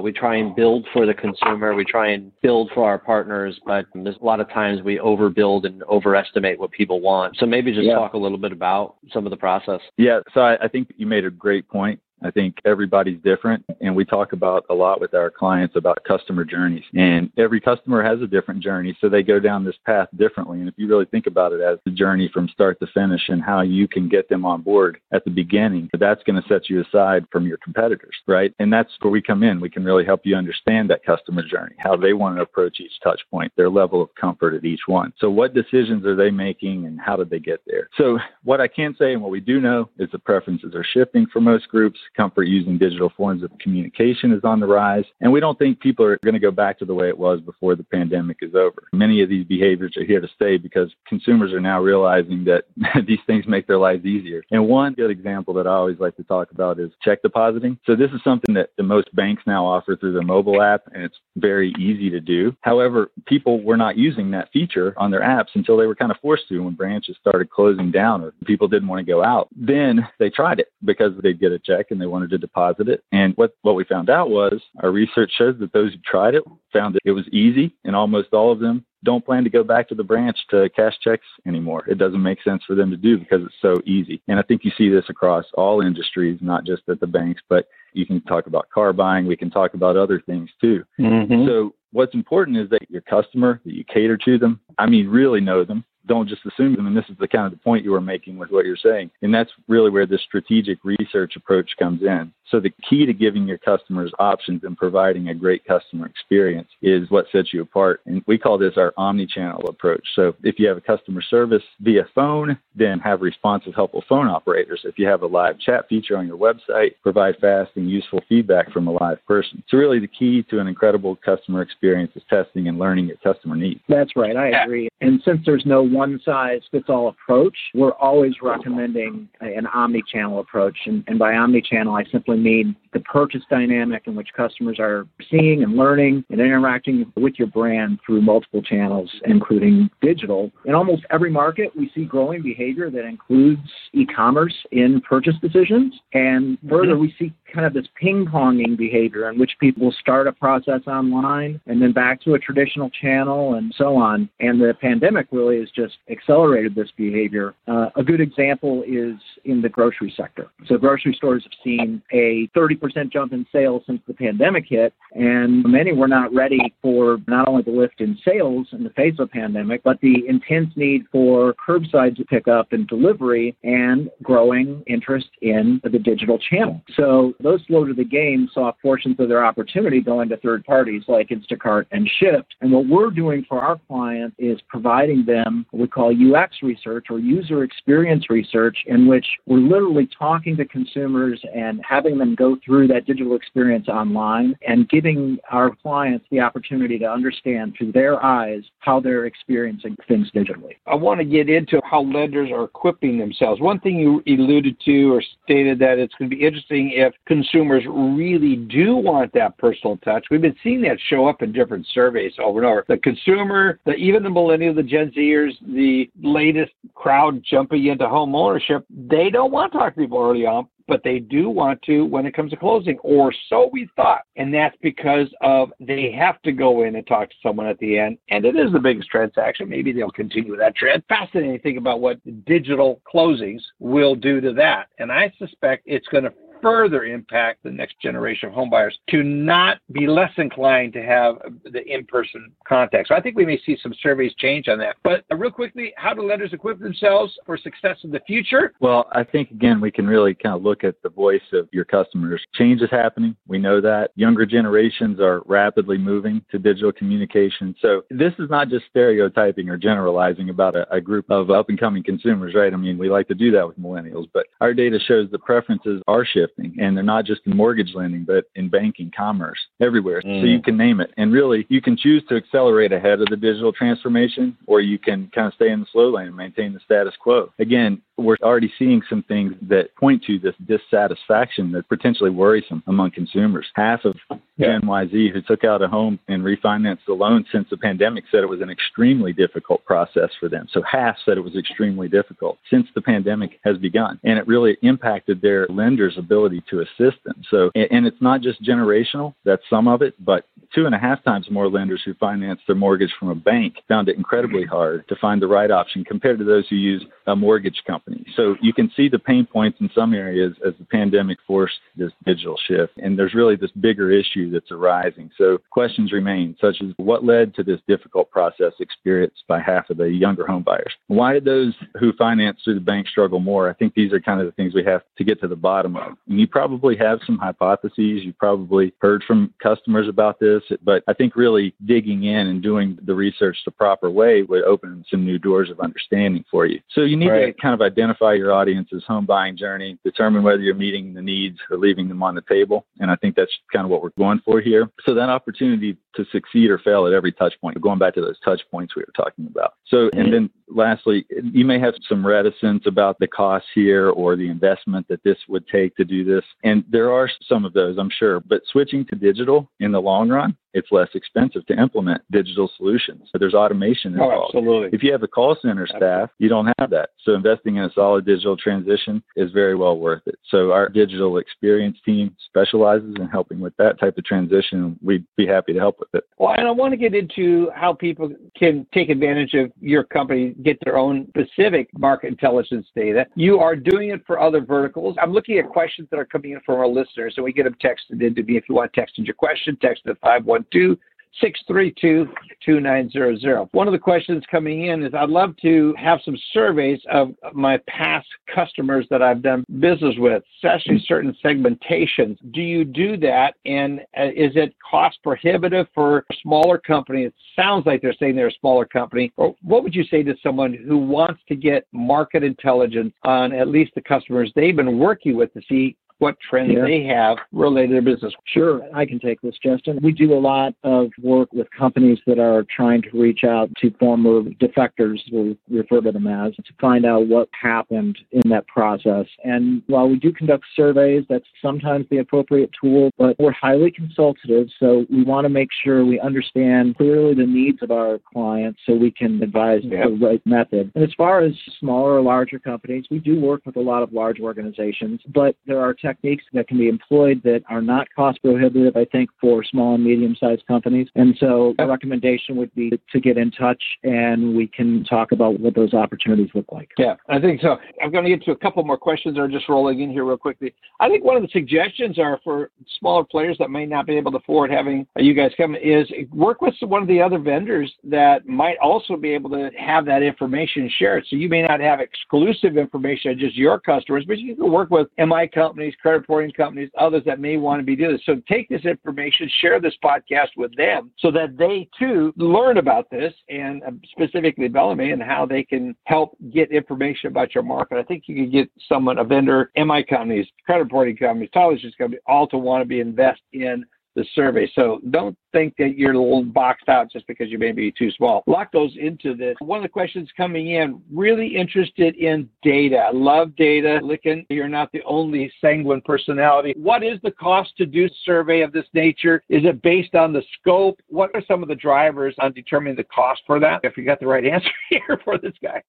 We 0.00 0.12
try 0.12 0.36
and 0.36 0.54
build 0.54 0.86
for 0.92 1.06
the 1.06 1.14
consumer. 1.14 1.74
We 1.74 1.84
try 1.84 2.10
and 2.10 2.32
build 2.42 2.70
for 2.74 2.84
our 2.84 2.98
partners, 2.98 3.58
but 3.64 3.86
there's 3.94 4.16
a 4.20 4.24
lot 4.24 4.40
of 4.40 4.48
times 4.50 4.82
we 4.82 4.98
overbuild 4.98 5.66
and 5.66 5.82
overestimate 5.84 6.58
what 6.58 6.70
people 6.70 7.00
want. 7.00 7.36
So 7.38 7.46
maybe 7.46 7.72
just 7.72 7.86
yeah. 7.86 7.94
talk 7.94 8.14
a 8.14 8.18
little 8.18 8.38
bit 8.38 8.52
about 8.52 8.96
some 9.12 9.26
of 9.26 9.30
the 9.30 9.36
process. 9.36 9.80
Yeah. 9.96 10.20
So 10.32 10.40
I, 10.40 10.64
I 10.64 10.68
think 10.68 10.92
you 10.96 11.06
made 11.06 11.24
a 11.24 11.30
great 11.30 11.68
point 11.68 12.00
I 12.24 12.30
think 12.30 12.56
everybody's 12.64 13.20
different, 13.22 13.64
and 13.80 13.94
we 13.94 14.04
talk 14.04 14.32
about 14.32 14.64
a 14.70 14.74
lot 14.74 15.00
with 15.00 15.14
our 15.14 15.30
clients 15.30 15.76
about 15.76 16.02
customer 16.04 16.44
journeys. 16.44 16.84
And 16.94 17.30
every 17.36 17.60
customer 17.60 18.02
has 18.02 18.22
a 18.22 18.26
different 18.26 18.62
journey, 18.62 18.96
so 19.00 19.08
they 19.08 19.22
go 19.22 19.38
down 19.38 19.64
this 19.64 19.76
path 19.84 20.08
differently. 20.16 20.60
And 20.60 20.68
if 20.68 20.74
you 20.78 20.88
really 20.88 21.04
think 21.04 21.26
about 21.26 21.52
it 21.52 21.60
as 21.60 21.78
the 21.84 21.90
journey 21.90 22.30
from 22.32 22.48
start 22.48 22.80
to 22.80 22.86
finish 22.94 23.28
and 23.28 23.42
how 23.42 23.60
you 23.60 23.86
can 23.86 24.08
get 24.08 24.28
them 24.28 24.46
on 24.46 24.62
board 24.62 24.98
at 25.12 25.24
the 25.24 25.30
beginning, 25.30 25.90
that's 25.98 26.22
going 26.24 26.40
to 26.40 26.48
set 26.48 26.70
you 26.70 26.82
aside 26.82 27.26
from 27.30 27.46
your 27.46 27.58
competitors, 27.58 28.16
right? 28.26 28.54
And 28.58 28.72
that's 28.72 28.90
where 29.00 29.10
we 29.10 29.20
come 29.20 29.42
in. 29.42 29.60
We 29.60 29.70
can 29.70 29.84
really 29.84 30.04
help 30.04 30.22
you 30.24 30.34
understand 30.34 30.88
that 30.90 31.04
customer 31.04 31.42
journey, 31.42 31.74
how 31.78 31.96
they 31.96 32.14
want 32.14 32.36
to 32.36 32.42
approach 32.42 32.80
each 32.80 33.00
touch 33.02 33.20
point, 33.30 33.52
their 33.56 33.68
level 33.68 34.00
of 34.00 34.14
comfort 34.14 34.54
at 34.54 34.64
each 34.64 34.82
one. 34.86 35.12
So, 35.18 35.28
what 35.28 35.52
decisions 35.52 36.06
are 36.06 36.16
they 36.16 36.30
making 36.30 36.86
and 36.86 36.98
how 37.00 37.16
did 37.16 37.28
they 37.28 37.38
get 37.38 37.60
there? 37.66 37.88
So, 37.98 38.18
what 38.44 38.60
I 38.60 38.68
can 38.68 38.94
say 38.98 39.12
and 39.12 39.22
what 39.22 39.30
we 39.30 39.40
do 39.40 39.60
know 39.60 39.90
is 39.98 40.08
the 40.10 40.18
preferences 40.18 40.74
are 40.74 40.84
shifting 40.84 41.26
for 41.32 41.40
most 41.40 41.68
groups. 41.68 41.98
Comfort 42.16 42.44
using 42.44 42.78
digital 42.78 43.12
forms 43.16 43.42
of 43.42 43.50
communication 43.60 44.32
is 44.32 44.44
on 44.44 44.60
the 44.60 44.66
rise. 44.66 45.04
And 45.20 45.32
we 45.32 45.40
don't 45.40 45.58
think 45.58 45.80
people 45.80 46.04
are 46.04 46.18
going 46.24 46.34
to 46.34 46.40
go 46.40 46.50
back 46.50 46.78
to 46.78 46.84
the 46.84 46.94
way 46.94 47.08
it 47.08 47.18
was 47.18 47.40
before 47.40 47.74
the 47.74 47.84
pandemic 47.84 48.38
is 48.42 48.54
over. 48.54 48.84
Many 48.92 49.22
of 49.22 49.28
these 49.28 49.44
behaviors 49.44 49.96
are 49.96 50.04
here 50.04 50.20
to 50.20 50.28
stay 50.34 50.56
because 50.56 50.90
consumers 51.06 51.52
are 51.52 51.60
now 51.60 51.80
realizing 51.80 52.44
that 52.44 52.64
these 53.06 53.18
things 53.26 53.46
make 53.46 53.66
their 53.66 53.78
lives 53.78 54.04
easier. 54.04 54.42
And 54.50 54.68
one 54.68 54.94
good 54.94 55.10
example 55.10 55.54
that 55.54 55.66
I 55.66 55.70
always 55.70 55.98
like 55.98 56.16
to 56.16 56.24
talk 56.24 56.50
about 56.50 56.78
is 56.78 56.90
check 57.02 57.22
depositing. 57.22 57.78
So, 57.86 57.96
this 57.96 58.10
is 58.12 58.20
something 58.22 58.54
that 58.54 58.70
the 58.76 58.82
most 58.82 59.14
banks 59.14 59.42
now 59.46 59.64
offer 59.64 59.96
through 59.96 60.12
their 60.12 60.22
mobile 60.22 60.62
app, 60.62 60.82
and 60.92 61.02
it's 61.02 61.18
very 61.36 61.72
easy 61.78 62.10
to 62.10 62.20
do. 62.20 62.54
However, 62.60 63.10
people 63.26 63.62
were 63.62 63.76
not 63.76 63.96
using 63.96 64.30
that 64.32 64.50
feature 64.52 64.94
on 64.96 65.10
their 65.10 65.20
apps 65.20 65.54
until 65.54 65.76
they 65.76 65.86
were 65.86 65.94
kind 65.94 66.10
of 66.10 66.18
forced 66.20 66.48
to 66.48 66.60
when 66.60 66.74
branches 66.74 67.16
started 67.20 67.50
closing 67.50 67.90
down 67.90 68.22
or 68.22 68.32
people 68.44 68.68
didn't 68.68 68.88
want 68.88 69.04
to 69.04 69.12
go 69.12 69.22
out. 69.22 69.48
Then 69.56 70.06
they 70.18 70.30
tried 70.30 70.60
it 70.60 70.68
because 70.84 71.12
they'd 71.22 71.40
get 71.40 71.52
a 71.52 71.58
check 71.58 71.90
and 71.94 72.02
they 72.02 72.06
wanted 72.06 72.30
to 72.30 72.38
deposit 72.38 72.88
it. 72.88 73.02
And 73.12 73.32
what, 73.36 73.56
what 73.62 73.74
we 73.74 73.84
found 73.84 74.10
out 74.10 74.28
was 74.28 74.60
our 74.82 74.90
research 74.90 75.32
shows 75.36 75.56
that 75.60 75.72
those 75.72 75.92
who 75.92 75.98
tried 76.04 76.34
it 76.34 76.42
found 76.72 76.94
that 76.94 77.00
it 77.04 77.12
was 77.12 77.26
easy 77.32 77.74
and 77.84 77.96
almost 77.96 78.34
all 78.34 78.52
of 78.52 78.60
them 78.60 78.84
don't 79.04 79.24
plan 79.24 79.44
to 79.44 79.50
go 79.50 79.62
back 79.62 79.88
to 79.88 79.94
the 79.94 80.02
branch 80.02 80.36
to 80.50 80.68
cash 80.70 80.94
checks 81.02 81.26
anymore. 81.46 81.84
It 81.86 81.98
doesn't 81.98 82.22
make 82.22 82.42
sense 82.42 82.62
for 82.66 82.74
them 82.74 82.90
to 82.90 82.96
do 82.96 83.18
because 83.18 83.42
it's 83.44 83.54
so 83.60 83.74
easy. 83.84 84.22
And 84.28 84.38
I 84.38 84.42
think 84.42 84.64
you 84.64 84.72
see 84.76 84.88
this 84.88 85.04
across 85.08 85.44
all 85.54 85.82
industries, 85.82 86.38
not 86.40 86.64
just 86.64 86.82
at 86.88 87.00
the 87.00 87.06
banks, 87.06 87.42
but 87.48 87.66
you 87.92 88.06
can 88.06 88.20
talk 88.22 88.46
about 88.46 88.70
car 88.70 88.92
buying. 88.92 89.26
We 89.26 89.36
can 89.36 89.50
talk 89.50 89.74
about 89.74 89.96
other 89.96 90.20
things 90.20 90.50
too. 90.60 90.84
Mm-hmm. 90.98 91.46
So 91.46 91.74
what's 91.92 92.14
important 92.14 92.56
is 92.56 92.70
that 92.70 92.90
your 92.90 93.02
customer, 93.02 93.60
that 93.64 93.74
you 93.74 93.84
cater 93.84 94.16
to 94.24 94.38
them. 94.38 94.60
I 94.78 94.86
mean, 94.86 95.08
really 95.08 95.40
know 95.40 95.64
them 95.64 95.84
don't 96.06 96.28
just 96.28 96.44
assume 96.46 96.74
them. 96.76 96.86
And 96.86 96.96
this 96.96 97.04
is 97.08 97.16
the 97.18 97.28
kind 97.28 97.46
of 97.46 97.52
the 97.52 97.62
point 97.62 97.84
you 97.84 97.92
were 97.92 98.00
making 98.00 98.38
with 98.38 98.50
what 98.50 98.66
you're 98.66 98.76
saying. 98.76 99.10
And 99.22 99.34
that's 99.34 99.50
really 99.68 99.90
where 99.90 100.06
the 100.06 100.18
strategic 100.18 100.78
research 100.84 101.36
approach 101.36 101.70
comes 101.78 102.02
in. 102.02 102.32
So 102.50 102.60
the 102.60 102.72
key 102.88 103.06
to 103.06 103.12
giving 103.12 103.48
your 103.48 103.58
customers 103.58 104.12
options 104.18 104.64
and 104.64 104.76
providing 104.76 105.28
a 105.28 105.34
great 105.34 105.64
customer 105.64 106.06
experience 106.06 106.68
is 106.82 107.10
what 107.10 107.26
sets 107.32 107.52
you 107.52 107.62
apart. 107.62 108.00
And 108.06 108.22
we 108.26 108.38
call 108.38 108.58
this 108.58 108.74
our 108.76 108.92
omni-channel 108.96 109.66
approach. 109.66 110.06
So 110.14 110.34
if 110.42 110.58
you 110.58 110.68
have 110.68 110.76
a 110.76 110.80
customer 110.82 111.22
service 111.22 111.62
via 111.80 112.06
phone, 112.14 112.58
then 112.76 113.00
have 113.00 113.22
responsive, 113.22 113.74
helpful 113.74 114.04
phone 114.08 114.28
operators. 114.28 114.82
If 114.84 114.98
you 114.98 115.06
have 115.06 115.22
a 115.22 115.26
live 115.26 115.58
chat 115.58 115.88
feature 115.88 116.16
on 116.16 116.26
your 116.26 116.38
website, 116.38 116.92
provide 117.02 117.36
fast 117.40 117.72
and 117.76 117.90
useful 117.90 118.22
feedback 118.28 118.70
from 118.72 118.88
a 118.88 118.92
live 118.92 119.24
person. 119.26 119.62
So 119.68 119.78
really 119.78 119.98
the 119.98 120.06
key 120.06 120.44
to 120.50 120.60
an 120.60 120.66
incredible 120.66 121.16
customer 121.16 121.62
experience 121.62 122.12
is 122.14 122.22
testing 122.28 122.68
and 122.68 122.78
learning 122.78 123.06
your 123.06 123.16
customer 123.16 123.56
needs. 123.56 123.80
That's 123.88 124.14
right. 124.16 124.36
I 124.36 124.48
agree. 124.48 124.88
And 125.00 125.20
since 125.24 125.40
there's 125.44 125.66
no 125.66 125.82
one 125.94 126.20
size 126.24 126.60
fits 126.70 126.86
all 126.88 127.08
approach, 127.08 127.56
we're 127.74 127.92
always 127.92 128.34
recommending 128.42 129.28
an 129.40 129.66
omni 129.68 130.02
channel 130.12 130.40
approach. 130.40 130.76
And, 130.86 131.04
and 131.06 131.18
by 131.18 131.34
omni 131.34 131.62
channel, 131.62 131.94
I 131.94 132.04
simply 132.10 132.36
mean 132.36 132.76
the 132.94 133.00
purchase 133.00 133.42
dynamic 133.50 134.04
in 134.06 134.14
which 134.14 134.28
customers 134.34 134.78
are 134.80 135.06
seeing 135.30 135.62
and 135.62 135.76
learning 135.76 136.24
and 136.30 136.40
interacting 136.40 137.12
with 137.16 137.34
your 137.38 137.48
brand 137.48 137.98
through 138.06 138.22
multiple 138.22 138.62
channels, 138.62 139.10
including 139.26 139.90
digital. 140.00 140.50
In 140.64 140.74
almost 140.74 141.02
every 141.10 141.30
market, 141.30 141.76
we 141.76 141.90
see 141.94 142.04
growing 142.04 142.42
behavior 142.42 142.90
that 142.90 143.04
includes 143.04 143.60
e 143.92 144.06
commerce 144.06 144.54
in 144.70 145.00
purchase 145.02 145.34
decisions. 145.42 145.94
And 146.14 146.56
further, 146.68 146.92
mm-hmm. 146.92 147.00
we 147.00 147.14
see 147.18 147.34
kind 147.52 147.66
of 147.66 147.72
this 147.72 147.86
ping 148.00 148.26
ponging 148.26 148.76
behavior 148.76 149.30
in 149.30 149.38
which 149.38 149.52
people 149.60 149.92
start 150.00 150.26
a 150.26 150.32
process 150.32 150.80
online 150.86 151.60
and 151.66 151.80
then 151.80 151.92
back 151.92 152.20
to 152.22 152.34
a 152.34 152.38
traditional 152.38 152.90
channel 152.90 153.54
and 153.54 153.74
so 153.76 153.96
on. 153.96 154.28
And 154.40 154.60
the 154.60 154.74
pandemic 154.80 155.26
really 155.30 155.60
has 155.60 155.70
just 155.70 155.94
accelerated 156.10 156.74
this 156.74 156.88
behavior. 156.96 157.54
Uh, 157.66 157.90
a 157.96 158.02
good 158.02 158.20
example 158.20 158.82
is 158.86 159.16
in 159.44 159.60
the 159.60 159.68
grocery 159.68 160.12
sector. 160.16 160.50
So, 160.66 160.78
grocery 160.78 161.14
stores 161.14 161.44
have 161.44 161.52
seen 161.62 162.02
a 162.12 162.48
30% 162.56 162.83
jump 163.12 163.32
in 163.32 163.46
sales 163.52 163.82
since 163.86 164.00
the 164.06 164.14
pandemic 164.14 164.64
hit, 164.68 164.92
and 165.12 165.64
many 165.64 165.92
were 165.92 166.08
not 166.08 166.32
ready 166.34 166.74
for 166.82 167.18
not 167.26 167.48
only 167.48 167.62
the 167.62 167.70
lift 167.70 168.00
in 168.00 168.18
sales 168.24 168.66
in 168.72 168.84
the 168.84 168.90
face 168.90 169.14
of 169.18 169.30
pandemic, 169.30 169.82
but 169.82 170.00
the 170.00 170.26
intense 170.28 170.70
need 170.76 171.04
for 171.12 171.54
curbside 171.66 172.16
to 172.16 172.24
pick 172.24 172.48
up 172.48 172.72
and 172.72 172.86
delivery 172.88 173.56
and 173.62 174.10
growing 174.22 174.82
interest 174.86 175.28
in 175.42 175.80
the 175.84 175.98
digital 175.98 176.38
channel. 176.38 176.82
So, 176.96 177.34
those 177.40 177.60
slow 177.66 177.84
to 177.84 177.94
the 177.94 178.04
game 178.04 178.48
saw 178.52 178.72
portions 178.72 179.16
of 179.18 179.28
their 179.28 179.44
opportunity 179.44 180.00
going 180.00 180.28
to 180.30 180.36
third 180.38 180.64
parties 180.64 181.02
like 181.08 181.28
Instacart 181.28 181.86
and 181.92 182.10
Shipt. 182.20 182.54
And 182.60 182.72
what 182.72 182.86
we're 182.86 183.10
doing 183.10 183.44
for 183.48 183.60
our 183.60 183.80
clients 183.88 184.36
is 184.38 184.58
providing 184.68 185.24
them 185.24 185.66
what 185.70 185.80
we 185.80 185.88
call 185.88 186.12
UX 186.12 186.56
research 186.62 187.06
or 187.10 187.18
user 187.18 187.62
experience 187.62 188.28
research, 188.30 188.76
in 188.86 189.06
which 189.06 189.26
we're 189.46 189.58
literally 189.58 190.08
talking 190.18 190.56
to 190.56 190.64
consumers 190.64 191.40
and 191.54 191.80
having 191.88 192.18
them 192.18 192.34
go 192.34 192.56
through 192.64 192.73
that 192.88 193.06
digital 193.06 193.34
experience 193.36 193.88
online 193.88 194.54
and 194.66 194.88
giving 194.88 195.38
our 195.50 195.74
clients 195.74 196.24
the 196.30 196.40
opportunity 196.40 196.98
to 196.98 197.10
understand 197.10 197.74
through 197.76 197.92
their 197.92 198.22
eyes 198.24 198.62
how 198.80 199.00
they're 199.00 199.26
experiencing 199.26 199.96
things 200.08 200.30
digitally. 200.34 200.76
I 200.86 200.94
want 200.94 201.20
to 201.20 201.24
get 201.24 201.48
into 201.48 201.80
how 201.84 202.02
lenders 202.02 202.50
are 202.50 202.64
equipping 202.64 203.18
themselves. 203.18 203.60
One 203.60 203.80
thing 203.80 203.98
you 203.98 204.22
alluded 204.26 204.76
to 204.84 205.14
or 205.14 205.22
stated 205.44 205.78
that 205.78 205.98
it's 205.98 206.14
going 206.14 206.30
to 206.30 206.36
be 206.36 206.44
interesting 206.44 206.92
if 206.94 207.14
consumers 207.26 207.84
really 207.88 208.56
do 208.56 208.96
want 208.96 209.32
that 209.34 209.56
personal 209.58 209.96
touch. 209.98 210.26
We've 210.30 210.40
been 210.40 210.56
seeing 210.62 210.82
that 210.82 210.98
show 211.08 211.26
up 211.28 211.42
in 211.42 211.52
different 211.52 211.86
surveys 211.92 212.32
over 212.42 212.60
and 212.60 212.66
over. 212.66 212.84
The 212.88 212.98
consumer, 212.98 213.78
the, 213.84 213.94
even 213.94 214.22
the 214.22 214.30
millennial, 214.30 214.74
the 214.74 214.82
Gen 214.82 215.10
Zers, 215.16 215.52
the 215.66 216.10
latest 216.22 216.72
crowd 216.94 217.42
jumping 217.48 217.86
into 217.86 218.08
home 218.08 218.34
ownership, 218.34 218.84
they 218.90 219.30
don't 219.30 219.52
want 219.52 219.72
to 219.72 219.78
talk 219.78 219.94
to 219.94 220.00
people 220.00 220.18
early 220.18 220.46
on, 220.46 220.66
but 220.86 221.02
they 221.02 221.18
do 221.18 221.48
want 221.48 221.80
to 221.82 222.04
when 222.04 222.26
it 222.26 222.34
comes 222.34 222.50
to 222.50 222.56
closing, 222.56 222.98
or 222.98 223.32
so 223.48 223.70
we 223.72 223.88
thought. 223.96 224.22
And 224.36 224.52
that's 224.52 224.76
because 224.82 225.28
of 225.40 225.72
they 225.80 226.12
have 226.12 226.40
to 226.42 226.52
go 226.52 226.84
in 226.84 226.96
and 226.96 227.06
talk 227.06 227.30
to 227.30 227.36
someone 227.42 227.66
at 227.66 227.78
the 227.78 227.98
end, 227.98 228.18
and 228.30 228.44
it 228.44 228.56
is 228.56 228.72
the 228.72 228.78
biggest 228.78 229.08
transaction. 229.08 229.68
Maybe 229.68 229.92
they'll 229.92 230.10
continue 230.10 230.56
that 230.56 230.76
trend. 230.76 231.02
Fascinating 231.08 231.60
thing 231.60 231.76
about 231.76 232.00
what 232.00 232.18
digital 232.44 233.00
closings 233.12 233.62
will 233.78 234.14
do 234.14 234.40
to 234.40 234.52
that. 234.54 234.88
And 234.98 235.10
I 235.10 235.32
suspect 235.38 235.84
it's 235.86 236.08
going 236.08 236.24
to 236.24 236.32
further 236.64 237.04
impact 237.04 237.62
the 237.62 237.70
next 237.70 238.00
generation 238.00 238.48
of 238.48 238.54
homebuyers 238.54 238.92
to 239.10 239.22
not 239.22 239.76
be 239.92 240.06
less 240.06 240.32
inclined 240.38 240.94
to 240.94 241.02
have 241.02 241.34
the 241.70 241.84
in-person 241.86 242.50
contact. 242.66 243.08
So 243.08 243.14
I 243.14 243.20
think 243.20 243.36
we 243.36 243.44
may 243.44 243.60
see 243.66 243.76
some 243.82 243.92
surveys 244.02 244.32
change 244.38 244.66
on 244.68 244.78
that. 244.78 244.96
But 245.04 245.24
uh, 245.30 245.36
real 245.36 245.50
quickly, 245.50 245.92
how 245.98 246.14
do 246.14 246.22
lenders 246.22 246.54
equip 246.54 246.80
themselves 246.80 247.34
for 247.44 247.58
success 247.58 247.98
in 248.02 248.10
the 248.10 248.20
future? 248.20 248.72
Well, 248.80 249.08
I 249.12 249.24
think 249.24 249.50
again 249.50 249.78
we 249.78 249.90
can 249.90 250.06
really 250.06 250.34
kind 250.34 250.54
of 250.54 250.62
look 250.62 250.84
at 250.84 250.94
the 251.02 251.10
voice 251.10 251.42
of 251.52 251.68
your 251.70 251.84
customers. 251.84 252.40
Change 252.54 252.80
is 252.80 252.90
happening. 252.90 253.36
We 253.46 253.58
know 253.58 253.82
that 253.82 254.12
younger 254.14 254.46
generations 254.46 255.20
are 255.20 255.42
rapidly 255.44 255.98
moving 255.98 256.42
to 256.50 256.58
digital 256.58 256.92
communication. 256.92 257.74
So 257.82 258.04
this 258.08 258.32
is 258.38 258.48
not 258.48 258.70
just 258.70 258.86
stereotyping 258.88 259.68
or 259.68 259.76
generalizing 259.76 260.48
about 260.48 260.76
a, 260.76 260.90
a 260.90 261.00
group 261.00 261.30
of 261.30 261.50
up 261.50 261.68
and 261.68 261.78
coming 261.78 262.02
consumers, 262.02 262.54
right? 262.54 262.72
I 262.72 262.76
mean, 262.76 262.96
we 262.96 263.10
like 263.10 263.28
to 263.28 263.34
do 263.34 263.50
that 263.52 263.66
with 263.66 263.78
millennials, 263.78 264.28
but 264.32 264.46
our 264.62 264.72
data 264.72 264.98
shows 265.06 265.30
that 265.30 265.42
preferences 265.42 266.02
are 266.08 266.24
shifting 266.24 266.53
and 266.58 266.96
they're 266.96 267.02
not 267.02 267.24
just 267.24 267.42
in 267.46 267.56
mortgage 267.56 267.92
lending, 267.94 268.24
but 268.24 268.44
in 268.54 268.68
banking, 268.68 269.10
commerce, 269.16 269.58
everywhere. 269.80 270.22
Mm. 270.22 270.40
So 270.40 270.46
you 270.46 270.62
can 270.62 270.76
name 270.76 271.00
it. 271.00 271.12
And 271.16 271.32
really, 271.32 271.66
you 271.68 271.80
can 271.80 271.96
choose 271.96 272.22
to 272.28 272.36
accelerate 272.36 272.92
ahead 272.92 273.20
of 273.20 273.28
the 273.28 273.36
digital 273.36 273.72
transformation 273.72 274.56
or 274.66 274.80
you 274.80 274.98
can 274.98 275.30
kind 275.34 275.46
of 275.46 275.54
stay 275.54 275.70
in 275.70 275.80
the 275.80 275.86
slow 275.92 276.10
lane 276.10 276.28
and 276.28 276.36
maintain 276.36 276.72
the 276.72 276.80
status 276.84 277.14
quo. 277.18 277.52
Again, 277.58 278.00
we're 278.16 278.36
already 278.42 278.72
seeing 278.78 279.02
some 279.08 279.22
things 279.24 279.54
that 279.62 279.94
point 279.96 280.22
to 280.24 280.38
this 280.38 280.54
dissatisfaction 280.66 281.72
that's 281.72 281.86
potentially 281.88 282.30
worrisome 282.30 282.82
among 282.86 283.10
consumers. 283.10 283.66
Half 283.74 284.04
of 284.04 284.16
yeah. 284.56 284.78
Gen 284.78 284.82
YZ 284.82 285.32
who 285.32 285.42
took 285.42 285.64
out 285.64 285.82
a 285.82 285.88
home 285.88 286.18
and 286.28 286.42
refinanced 286.42 287.06
the 287.06 287.14
loan 287.14 287.44
since 287.50 287.66
the 287.70 287.76
pandemic 287.76 288.24
said 288.30 288.42
it 288.42 288.48
was 288.48 288.60
an 288.60 288.70
extremely 288.70 289.32
difficult 289.32 289.84
process 289.84 290.30
for 290.38 290.48
them. 290.48 290.68
So 290.72 290.82
half 290.82 291.16
said 291.24 291.36
it 291.36 291.42
was 291.42 291.56
extremely 291.56 292.08
difficult 292.08 292.58
since 292.70 292.86
the 292.94 293.02
pandemic 293.02 293.58
has 293.64 293.78
begun. 293.78 294.20
And 294.22 294.38
it 294.38 294.46
really 294.46 294.76
impacted 294.82 295.40
their 295.40 295.66
lenders' 295.68 296.16
ability 296.16 296.62
to 296.70 296.80
assist 296.80 297.22
them. 297.24 297.42
So, 297.50 297.70
and 297.74 298.06
it's 298.06 298.20
not 298.20 298.40
just 298.40 298.62
generational, 298.62 299.34
that's 299.44 299.62
some 299.68 299.88
of 299.88 300.02
it, 300.02 300.14
but 300.24 300.46
two 300.74 300.86
and 300.86 300.94
a 300.94 300.98
half 300.98 301.22
times 301.24 301.50
more 301.50 301.68
lenders 301.68 302.02
who 302.04 302.14
financed 302.14 302.62
their 302.66 302.76
mortgage 302.76 303.12
from 303.18 303.28
a 303.28 303.34
bank 303.34 303.76
found 303.88 304.08
it 304.08 304.16
incredibly 304.16 304.62
mm-hmm. 304.62 304.74
hard 304.74 305.08
to 305.08 305.16
find 305.16 305.42
the 305.42 305.46
right 305.46 305.70
option 305.70 306.04
compared 306.04 306.38
to 306.38 306.44
those 306.44 306.68
who 306.68 306.76
use 306.76 307.04
a 307.26 307.36
mortgage 307.36 307.82
company. 307.86 308.03
So 308.36 308.56
you 308.60 308.72
can 308.72 308.90
see 308.96 309.08
the 309.08 309.18
pain 309.18 309.46
points 309.46 309.78
in 309.80 309.90
some 309.94 310.12
areas 310.14 310.54
as 310.66 310.74
the 310.78 310.84
pandemic 310.84 311.38
forced 311.46 311.78
this 311.96 312.12
digital 312.26 312.58
shift. 312.66 312.92
And 312.98 313.18
there's 313.18 313.34
really 313.34 313.56
this 313.56 313.70
bigger 313.72 314.10
issue 314.10 314.50
that's 314.50 314.70
arising. 314.70 315.30
So 315.38 315.58
questions 315.70 316.12
remain, 316.12 316.56
such 316.60 316.76
as 316.82 316.92
what 316.96 317.24
led 317.24 317.54
to 317.54 317.62
this 317.62 317.80
difficult 317.88 318.30
process 318.30 318.72
experienced 318.80 319.44
by 319.48 319.60
half 319.60 319.90
of 319.90 319.96
the 319.96 320.10
younger 320.10 320.46
home 320.46 320.62
buyers? 320.62 320.92
Why 321.06 321.32
did 321.32 321.44
those 321.44 321.74
who 321.98 322.12
finance 322.14 322.60
through 322.62 322.74
the 322.74 322.80
bank 322.80 323.08
struggle 323.08 323.40
more? 323.40 323.70
I 323.70 323.74
think 323.74 323.94
these 323.94 324.12
are 324.12 324.20
kind 324.20 324.40
of 324.40 324.46
the 324.46 324.52
things 324.52 324.74
we 324.74 324.84
have 324.84 325.02
to 325.16 325.24
get 325.24 325.40
to 325.40 325.48
the 325.48 325.56
bottom 325.56 325.96
of. 325.96 326.16
And 326.28 326.40
you 326.40 326.46
probably 326.46 326.96
have 326.96 327.20
some 327.24 327.38
hypotheses. 327.38 328.24
You 328.24 328.34
probably 328.38 328.92
heard 329.00 329.24
from 329.26 329.52
customers 329.62 330.08
about 330.08 330.40
this, 330.40 330.62
but 330.82 331.02
I 331.08 331.14
think 331.14 331.36
really 331.36 331.74
digging 331.86 332.24
in 332.24 332.48
and 332.48 332.62
doing 332.62 332.98
the 333.04 333.14
research 333.14 333.58
the 333.64 333.70
proper 333.70 334.10
way 334.10 334.42
would 334.42 334.64
open 334.64 335.04
some 335.10 335.24
new 335.24 335.38
doors 335.38 335.70
of 335.70 335.80
understanding 335.80 336.44
for 336.50 336.66
you. 336.66 336.80
So 336.90 337.02
you 337.02 337.16
need 337.16 337.28
right. 337.28 337.56
to 337.56 337.62
kind 337.62 337.74
of 337.74 337.93
identify 337.94 338.32
your 338.32 338.52
audience's 338.52 339.04
home 339.06 339.24
buying 339.24 339.56
journey, 339.56 339.98
determine 340.04 340.42
whether 340.42 340.60
you're 340.60 340.74
meeting 340.74 341.14
the 341.14 341.22
needs 341.22 341.58
or 341.70 341.78
leaving 341.78 342.08
them 342.08 342.22
on 342.22 342.34
the 342.34 342.42
table. 342.42 342.86
And 342.98 343.10
I 343.10 343.16
think 343.16 343.36
that's 343.36 343.52
kind 343.72 343.84
of 343.84 343.90
what 343.90 344.02
we're 344.02 344.10
going 344.18 344.40
for 344.44 344.60
here. 344.60 344.90
So 345.06 345.14
that 345.14 345.28
opportunity 345.28 345.96
to 346.16 346.24
succeed 346.32 346.70
or 346.70 346.78
fail 346.78 347.06
at 347.06 347.12
every 347.12 347.32
touch 347.32 347.54
point, 347.60 347.80
going 347.80 347.98
back 347.98 348.14
to 348.14 348.20
those 348.20 348.38
touch 348.40 348.62
points 348.70 348.96
we 348.96 349.02
were 349.02 349.24
talking 349.24 349.46
about. 349.46 349.74
So, 349.86 350.10
and 350.14 350.32
then 350.32 350.50
lastly, 350.74 351.24
you 351.30 351.64
may 351.64 351.78
have 351.78 351.94
some 352.08 352.26
reticence 352.26 352.84
about 352.86 353.18
the 353.18 353.26
costs 353.26 353.68
here 353.74 354.10
or 354.10 354.36
the 354.36 354.48
investment 354.48 355.06
that 355.08 355.22
this 355.22 355.38
would 355.48 355.66
take 355.68 355.96
to 355.96 356.04
do 356.04 356.24
this. 356.24 356.44
And 356.62 356.84
there 356.88 357.12
are 357.12 357.30
some 357.48 357.64
of 357.64 357.72
those, 357.72 357.96
I'm 357.98 358.10
sure, 358.10 358.40
but 358.40 358.62
switching 358.70 359.04
to 359.06 359.16
digital 359.16 359.70
in 359.80 359.92
the 359.92 360.00
long 360.00 360.28
run 360.28 360.56
it's 360.74 360.88
less 360.90 361.08
expensive 361.14 361.64
to 361.66 361.80
implement 361.80 362.20
digital 362.30 362.70
solutions. 362.76 363.28
So 363.32 363.38
there's 363.38 363.54
automation 363.54 364.18
oh, 364.18 364.24
involved. 364.24 364.54
Oh, 364.54 364.58
absolutely. 364.58 364.88
If 364.92 365.02
you 365.02 365.12
have 365.12 365.22
a 365.22 365.28
call 365.28 365.56
center 365.62 365.86
staff, 365.86 366.30
you 366.38 366.48
don't 366.48 366.70
have 366.78 366.90
that. 366.90 367.10
So 367.22 367.34
investing 367.34 367.76
in 367.76 367.84
a 367.84 367.92
solid 367.94 368.26
digital 368.26 368.56
transition 368.56 369.22
is 369.36 369.52
very 369.52 369.76
well 369.76 369.96
worth 369.96 370.22
it. 370.26 370.34
So 370.50 370.72
our 370.72 370.88
digital 370.88 371.38
experience 371.38 371.96
team 372.04 372.36
specializes 372.46 373.14
in 373.18 373.28
helping 373.28 373.60
with 373.60 373.74
that 373.78 374.00
type 374.00 374.18
of 374.18 374.24
transition. 374.24 374.98
We'd 375.00 375.24
be 375.36 375.46
happy 375.46 375.72
to 375.72 375.78
help 375.78 376.00
with 376.00 376.12
it. 376.12 376.24
Well, 376.38 376.54
and 376.54 376.66
I 376.66 376.72
want 376.72 376.92
to 376.92 376.96
get 376.96 377.14
into 377.14 377.70
how 377.74 377.92
people 377.92 378.30
can 378.58 378.86
take 378.92 379.08
advantage 379.08 379.54
of 379.54 379.72
your 379.80 380.02
company, 380.02 380.54
get 380.64 380.78
their 380.84 380.96
own 380.96 381.28
specific 381.28 381.88
market 381.98 382.28
intelligence 382.28 382.86
data. 382.96 383.26
You 383.34 383.58
are 383.58 383.76
doing 383.76 384.10
it 384.10 384.22
for 384.26 384.40
other 384.40 384.60
verticals. 384.60 385.16
I'm 385.20 385.32
looking 385.32 385.58
at 385.58 385.68
questions 385.68 386.08
that 386.10 386.18
are 386.18 386.24
coming 386.24 386.52
in 386.52 386.60
from 386.60 386.76
our 386.76 386.88
listeners, 386.88 387.34
and 387.36 387.44
we 387.44 387.52
get 387.52 387.64
them 387.64 387.76
texted 387.82 388.22
in 388.22 388.34
to 388.34 388.42
me. 388.42 388.56
If 388.56 388.64
you 388.68 388.74
want 388.74 388.92
to 388.92 389.00
text 389.00 389.18
in 389.18 389.24
your 389.24 389.34
question, 389.34 389.76
text 389.80 390.06
at 390.06 390.18
512 390.20 390.64
two 390.72 390.98
632 391.40 392.28
2900. 392.64 393.68
One 393.72 393.86
of 393.88 393.92
the 393.92 393.98
questions 393.98 394.42
coming 394.50 394.86
in 394.86 395.02
is 395.04 395.12
I'd 395.14 395.28
love 395.28 395.56
to 395.58 395.94
have 395.98 396.20
some 396.24 396.36
surveys 396.52 397.00
of 397.10 397.34
my 397.52 397.78
past 397.86 398.26
customers 398.52 399.06
that 399.10 399.22
I've 399.22 399.42
done 399.42 399.64
business 399.80 400.14
with, 400.18 400.42
especially 400.56 401.04
certain 401.06 401.36
segmentations. 401.44 402.38
Do 402.52 402.62
you 402.62 402.84
do 402.84 403.16
that? 403.18 403.54
And 403.66 404.00
uh, 404.18 404.26
is 404.28 404.52
it 404.54 404.74
cost 404.88 405.18
prohibitive 405.22 405.86
for 405.94 406.18
a 406.18 406.34
smaller 406.42 406.78
company? 406.78 407.24
It 407.24 407.34
sounds 407.56 407.86
like 407.86 408.00
they're 408.00 408.14
saying 408.18 408.36
they're 408.36 408.48
a 408.48 408.60
smaller 408.60 408.86
company. 408.86 409.32
Or 409.36 409.54
what 409.62 409.82
would 409.82 409.94
you 409.94 410.04
say 410.04 410.22
to 410.22 410.34
someone 410.42 410.74
who 410.74 410.98
wants 410.98 411.42
to 411.48 411.56
get 411.56 411.86
market 411.92 412.42
intelligence 412.42 413.12
on 413.24 413.52
at 413.52 413.68
least 413.68 413.92
the 413.94 414.02
customers 414.02 414.52
they've 414.54 414.76
been 414.76 414.98
working 414.98 415.36
with 415.36 415.52
to 415.54 415.60
see 415.68 415.96
what 416.24 416.40
trends 416.40 416.72
yeah. 416.72 416.86
they 416.86 417.04
have 417.04 417.36
related 417.52 417.88
to 417.88 417.92
their 417.92 418.14
business. 418.14 418.32
Sure, 418.46 418.80
I 418.94 419.04
can 419.04 419.20
take 419.20 419.42
this, 419.42 419.54
Justin. 419.62 419.98
We 420.02 420.10
do 420.10 420.32
a 420.32 420.40
lot 420.40 420.74
of 420.82 421.10
work 421.22 421.52
with 421.52 421.66
companies 421.78 422.18
that 422.26 422.38
are 422.38 422.64
trying 422.74 423.02
to 423.02 423.10
reach 423.12 423.44
out 423.44 423.68
to 423.82 423.90
former 424.00 424.40
defectors, 424.40 425.18
we 425.30 425.58
refer 425.68 426.00
to 426.00 426.12
them 426.12 426.26
as, 426.26 426.54
to 426.56 426.72
find 426.80 427.04
out 427.04 427.26
what 427.26 427.50
happened 427.52 428.16
in 428.32 428.48
that 428.48 428.66
process. 428.68 429.26
And 429.44 429.82
while 429.86 430.08
we 430.08 430.16
do 430.16 430.32
conduct 430.32 430.64
surveys, 430.74 431.24
that's 431.28 431.44
sometimes 431.60 432.06
the 432.10 432.18
appropriate 432.18 432.70
tool, 432.80 433.10
but 433.18 433.38
we're 433.38 433.52
highly 433.52 433.90
consultative, 433.90 434.68
so 434.80 435.04
we 435.10 435.24
want 435.24 435.44
to 435.44 435.50
make 435.50 435.68
sure 435.84 436.06
we 436.06 436.18
understand 436.20 436.96
clearly 436.96 437.34
the 437.34 437.44
needs 437.44 437.82
of 437.82 437.90
our 437.90 438.18
clients 438.32 438.80
so 438.86 438.94
we 438.94 439.10
can 439.10 439.42
advise 439.42 439.82
yep. 439.84 440.08
the 440.08 440.26
right 440.26 440.46
method. 440.46 440.90
And 440.94 441.04
as 441.04 441.12
far 441.18 441.40
as 441.40 441.52
smaller 441.78 442.14
or 442.14 442.22
larger 442.22 442.58
companies, 442.58 443.04
we 443.10 443.18
do 443.18 443.38
work 443.38 443.66
with 443.66 443.76
a 443.76 443.80
lot 443.80 444.02
of 444.02 444.14
large 444.14 444.40
organizations, 444.40 445.20
but 445.34 445.54
there 445.66 445.80
are 445.80 445.92
techniques 446.14 446.44
that 446.52 446.68
can 446.68 446.78
be 446.78 446.88
employed 446.88 447.42
that 447.44 447.62
are 447.68 447.82
not 447.82 448.06
cost 448.14 448.40
prohibitive, 448.42 448.96
I 448.96 449.04
think, 449.06 449.30
for 449.40 449.64
small 449.64 449.94
and 449.94 450.04
medium 450.04 450.36
sized 450.38 450.66
companies. 450.66 451.08
And 451.14 451.36
so 451.38 451.74
the 451.78 451.86
recommendation 451.86 452.56
would 452.56 452.74
be 452.74 452.90
to 453.12 453.20
get 453.20 453.36
in 453.36 453.50
touch 453.50 453.82
and 454.02 454.56
we 454.56 454.66
can 454.66 455.04
talk 455.04 455.32
about 455.32 455.60
what 455.60 455.74
those 455.74 455.94
opportunities 455.94 456.50
look 456.54 456.70
like. 456.72 456.90
Yeah, 456.98 457.14
I 457.28 457.40
think 457.40 457.60
so. 457.60 457.76
I'm 458.02 458.10
going 458.10 458.24
to 458.24 458.30
get 458.30 458.44
to 458.44 458.52
a 458.52 458.56
couple 458.56 458.82
more 458.84 458.98
questions 458.98 459.36
that 459.36 459.40
are 459.40 459.48
just 459.48 459.68
rolling 459.68 460.00
in 460.00 460.10
here 460.10 460.24
real 460.24 460.36
quickly. 460.36 460.74
I 461.00 461.08
think 461.08 461.24
one 461.24 461.36
of 461.36 461.42
the 461.42 461.48
suggestions 461.52 462.18
are 462.18 462.40
for 462.44 462.70
smaller 462.98 463.24
players 463.24 463.56
that 463.58 463.70
may 463.70 463.86
not 463.86 464.06
be 464.06 464.16
able 464.16 464.32
to 464.32 464.38
afford 464.38 464.70
having 464.70 465.06
you 465.16 465.34
guys 465.34 465.52
come 465.56 465.74
is 465.74 466.08
work 466.32 466.60
with 466.60 466.74
one 466.80 467.02
of 467.02 467.08
the 467.08 467.20
other 467.20 467.38
vendors 467.38 467.92
that 468.04 468.46
might 468.46 468.76
also 468.78 469.16
be 469.16 469.30
able 469.30 469.50
to 469.50 469.70
have 469.78 470.04
that 470.06 470.22
information 470.22 470.90
shared. 470.98 471.24
So 471.28 471.36
you 471.36 471.48
may 471.48 471.62
not 471.62 471.80
have 471.80 472.00
exclusive 472.00 472.76
information 472.76 473.32
on 473.32 473.38
just 473.38 473.56
your 473.56 473.78
customers, 473.78 474.24
but 474.26 474.38
you 474.38 474.54
can 474.54 474.70
work 474.70 474.90
with 474.90 475.08
MI 475.18 475.48
companies, 475.52 475.93
credit 476.00 476.18
reporting 476.18 476.52
companies, 476.52 476.90
others 476.98 477.22
that 477.26 477.40
may 477.40 477.56
want 477.56 477.80
to 477.80 477.84
be 477.84 477.96
doing 477.96 478.12
this. 478.12 478.22
So 478.26 478.40
take 478.48 478.68
this 478.68 478.84
information, 478.84 479.50
share 479.60 479.80
this 479.80 479.94
podcast 480.02 480.48
with 480.56 480.74
them 480.76 481.10
so 481.18 481.30
that 481.32 481.56
they 481.56 481.88
too 481.98 482.32
learn 482.36 482.78
about 482.78 483.10
this 483.10 483.32
and 483.48 483.82
uh, 483.82 483.90
specifically 484.10 484.68
Bellomy 484.68 485.12
and 485.12 485.22
how 485.22 485.46
they 485.46 485.62
can 485.62 485.96
help 486.04 486.36
get 486.52 486.70
information 486.70 487.28
about 487.28 487.54
your 487.54 487.64
market. 487.64 487.98
I 487.98 488.02
think 488.02 488.24
you 488.26 488.34
can 488.34 488.50
get 488.50 488.70
someone, 488.88 489.18
a 489.18 489.24
vendor, 489.24 489.70
MI 489.76 490.04
companies, 490.04 490.46
credit 490.64 490.84
reporting 490.84 491.16
companies, 491.16 491.50
television 491.52 491.92
companies, 491.96 492.22
all 492.26 492.46
to 492.48 492.58
want 492.58 492.82
to 492.82 492.86
be 492.86 493.00
invest 493.00 493.40
in 493.52 493.84
the 494.14 494.24
survey. 494.34 494.70
So 494.74 495.00
don't 495.10 495.36
think 495.54 495.74
that 495.78 495.96
you're 495.96 496.12
a 496.12 496.18
little 496.18 496.42
boxed 496.42 496.88
out 496.88 497.10
just 497.10 497.26
because 497.26 497.48
you 497.48 497.58
may 497.58 497.72
be 497.72 497.92
too 497.92 498.10
small. 498.10 498.42
A 498.46 498.50
lot 498.50 498.72
goes 498.72 498.92
into 498.98 499.34
this. 499.34 499.56
One 499.60 499.78
of 499.78 499.84
the 499.84 499.88
questions 499.88 500.28
coming 500.36 500.72
in, 500.72 501.00
really 501.12 501.56
interested 501.56 502.16
in 502.16 502.48
data. 502.62 502.96
I 502.96 503.12
love 503.12 503.54
data. 503.56 504.00
Lykken, 504.02 504.44
you're 504.50 504.68
not 504.68 504.90
the 504.92 505.02
only 505.04 505.50
sanguine 505.60 506.02
personality. 506.02 506.74
What 506.76 507.04
is 507.04 507.18
the 507.22 507.30
cost 507.30 507.76
to 507.78 507.86
do 507.86 508.08
survey 508.24 508.62
of 508.62 508.72
this 508.72 508.86
nature? 508.94 509.42
Is 509.48 509.64
it 509.64 509.80
based 509.82 510.16
on 510.16 510.32
the 510.32 510.42
scope? 510.58 511.00
What 511.06 511.30
are 511.34 511.42
some 511.46 511.62
of 511.62 511.68
the 511.68 511.74
drivers 511.76 512.34
on 512.40 512.52
determining 512.52 512.96
the 512.96 513.04
cost 513.04 513.42
for 513.46 513.60
that? 513.60 513.80
If 513.84 513.96
you 513.96 514.04
got 514.04 514.18
the 514.18 514.26
right 514.26 514.44
answer 514.54 514.70
here 514.90 515.20
for 515.24 515.38
this 515.38 515.54
guy. 515.62 515.82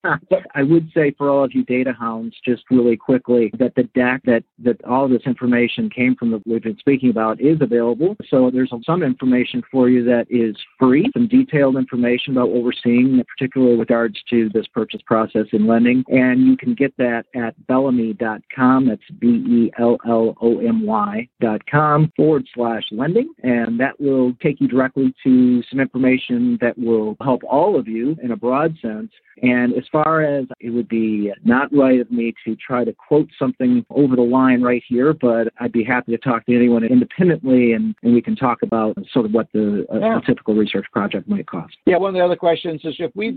I 0.54 0.64
would 0.64 0.92
say 0.94 1.12
for 1.18 1.30
all 1.30 1.44
of 1.44 1.54
you 1.54 1.64
data 1.66 1.94
hounds, 1.98 2.36
just 2.46 2.64
really 2.70 2.98
quickly, 2.98 3.52
that 3.58 3.74
the 3.76 3.84
deck 3.96 4.22
that, 4.26 4.44
that 4.60 4.84
all 4.86 5.06
of 5.06 5.12
this 5.12 5.24
information 5.26 5.90
came 5.90 6.16
from 6.16 6.32
that 6.32 6.46
we've 6.46 6.62
been 6.62 6.78
speaking 6.78 7.10
about 7.10 7.42
is 7.42 7.58
available. 7.62 8.16
So 8.30 8.52
there's 8.52 8.72
some 8.86 9.02
information 9.02 9.55
information 9.56 9.70
for 9.72 9.90
you 9.90 10.04
that 10.04 10.26
is 10.30 10.56
free, 10.80 11.10
some 11.14 11.28
detailed 11.28 11.78
information 11.78 12.34
about 12.34 12.50
what 12.50 12.64
we're 12.64 12.72
seeing, 12.84 13.22
particularly 13.38 13.78
with 13.78 13.90
regards 13.90 14.18
to 14.30 14.50
this 14.54 14.68
purchase 14.68 15.02
process 15.06 15.46
in 15.54 15.68
lending. 15.68 16.04
And 16.10 16.46
you 16.46 16.58
can 16.58 16.74
get 16.74 16.96
that 16.98 17.26
at 17.36 17.56
bellomy.com. 17.68 18.88
That's 18.88 19.02
B 19.20 19.28
E 19.28 19.72
L 19.80 19.98
L 20.08 20.36
O 20.42 20.60
M 20.60 20.86
Y.com 20.86 22.12
forward 22.16 22.48
slash 22.54 22.84
lending. 22.92 23.34
And 23.44 23.80
that 23.80 24.00
will 24.00 24.34
take 24.42 24.60
you 24.60 24.68
directly 24.68 25.14
to 25.24 25.64
some 25.70 25.80
information 25.80 26.58
that 26.62 26.78
will 26.78 27.16
help 27.22 27.42
all 27.44 27.80
of 27.80 27.88
you 27.88 28.16
in 28.22 28.32
a 28.32 28.38
broad 28.38 28.76
sense 28.82 29.12
and 29.42 29.74
as 29.74 29.84
far 29.92 30.24
as 30.24 30.46
it 30.60 30.70
would 30.70 30.88
be 30.88 31.32
not 31.44 31.74
right 31.74 32.00
of 32.00 32.10
me 32.12 32.34
to 32.46 32.56
try 32.56 32.84
to 32.86 32.94
quote 32.94 33.30
something 33.38 33.86
over 33.90 34.16
the 34.16 34.22
line 34.22 34.62
right 34.62 34.84
here, 34.88 35.14
but 35.14 35.50
I'd 35.60 35.72
be 35.72 35.84
happy 35.84 36.12
to 36.14 36.18
talk 36.18 36.46
to 36.46 36.56
anyone 36.56 36.84
independently 36.84 37.74
and, 37.74 37.96
and 38.04 38.14
we 38.14 38.22
can 38.22 38.36
talk 38.36 38.62
about 38.62 38.98
sort 39.12 39.26
of 39.26 39.34
what 39.34 39.45
the 39.54 39.86
yeah. 39.94 40.18
a 40.18 40.22
typical 40.22 40.56
research 40.56 40.86
project 40.92 41.28
might 41.28 41.48
cost. 41.48 41.76
Yeah, 41.86 41.98
one 41.98 42.10
of 42.10 42.16
the 42.16 42.24
other 42.24 42.36
questions 42.36 42.82
is 42.84 42.96
if 43.00 43.12
we 43.16 43.28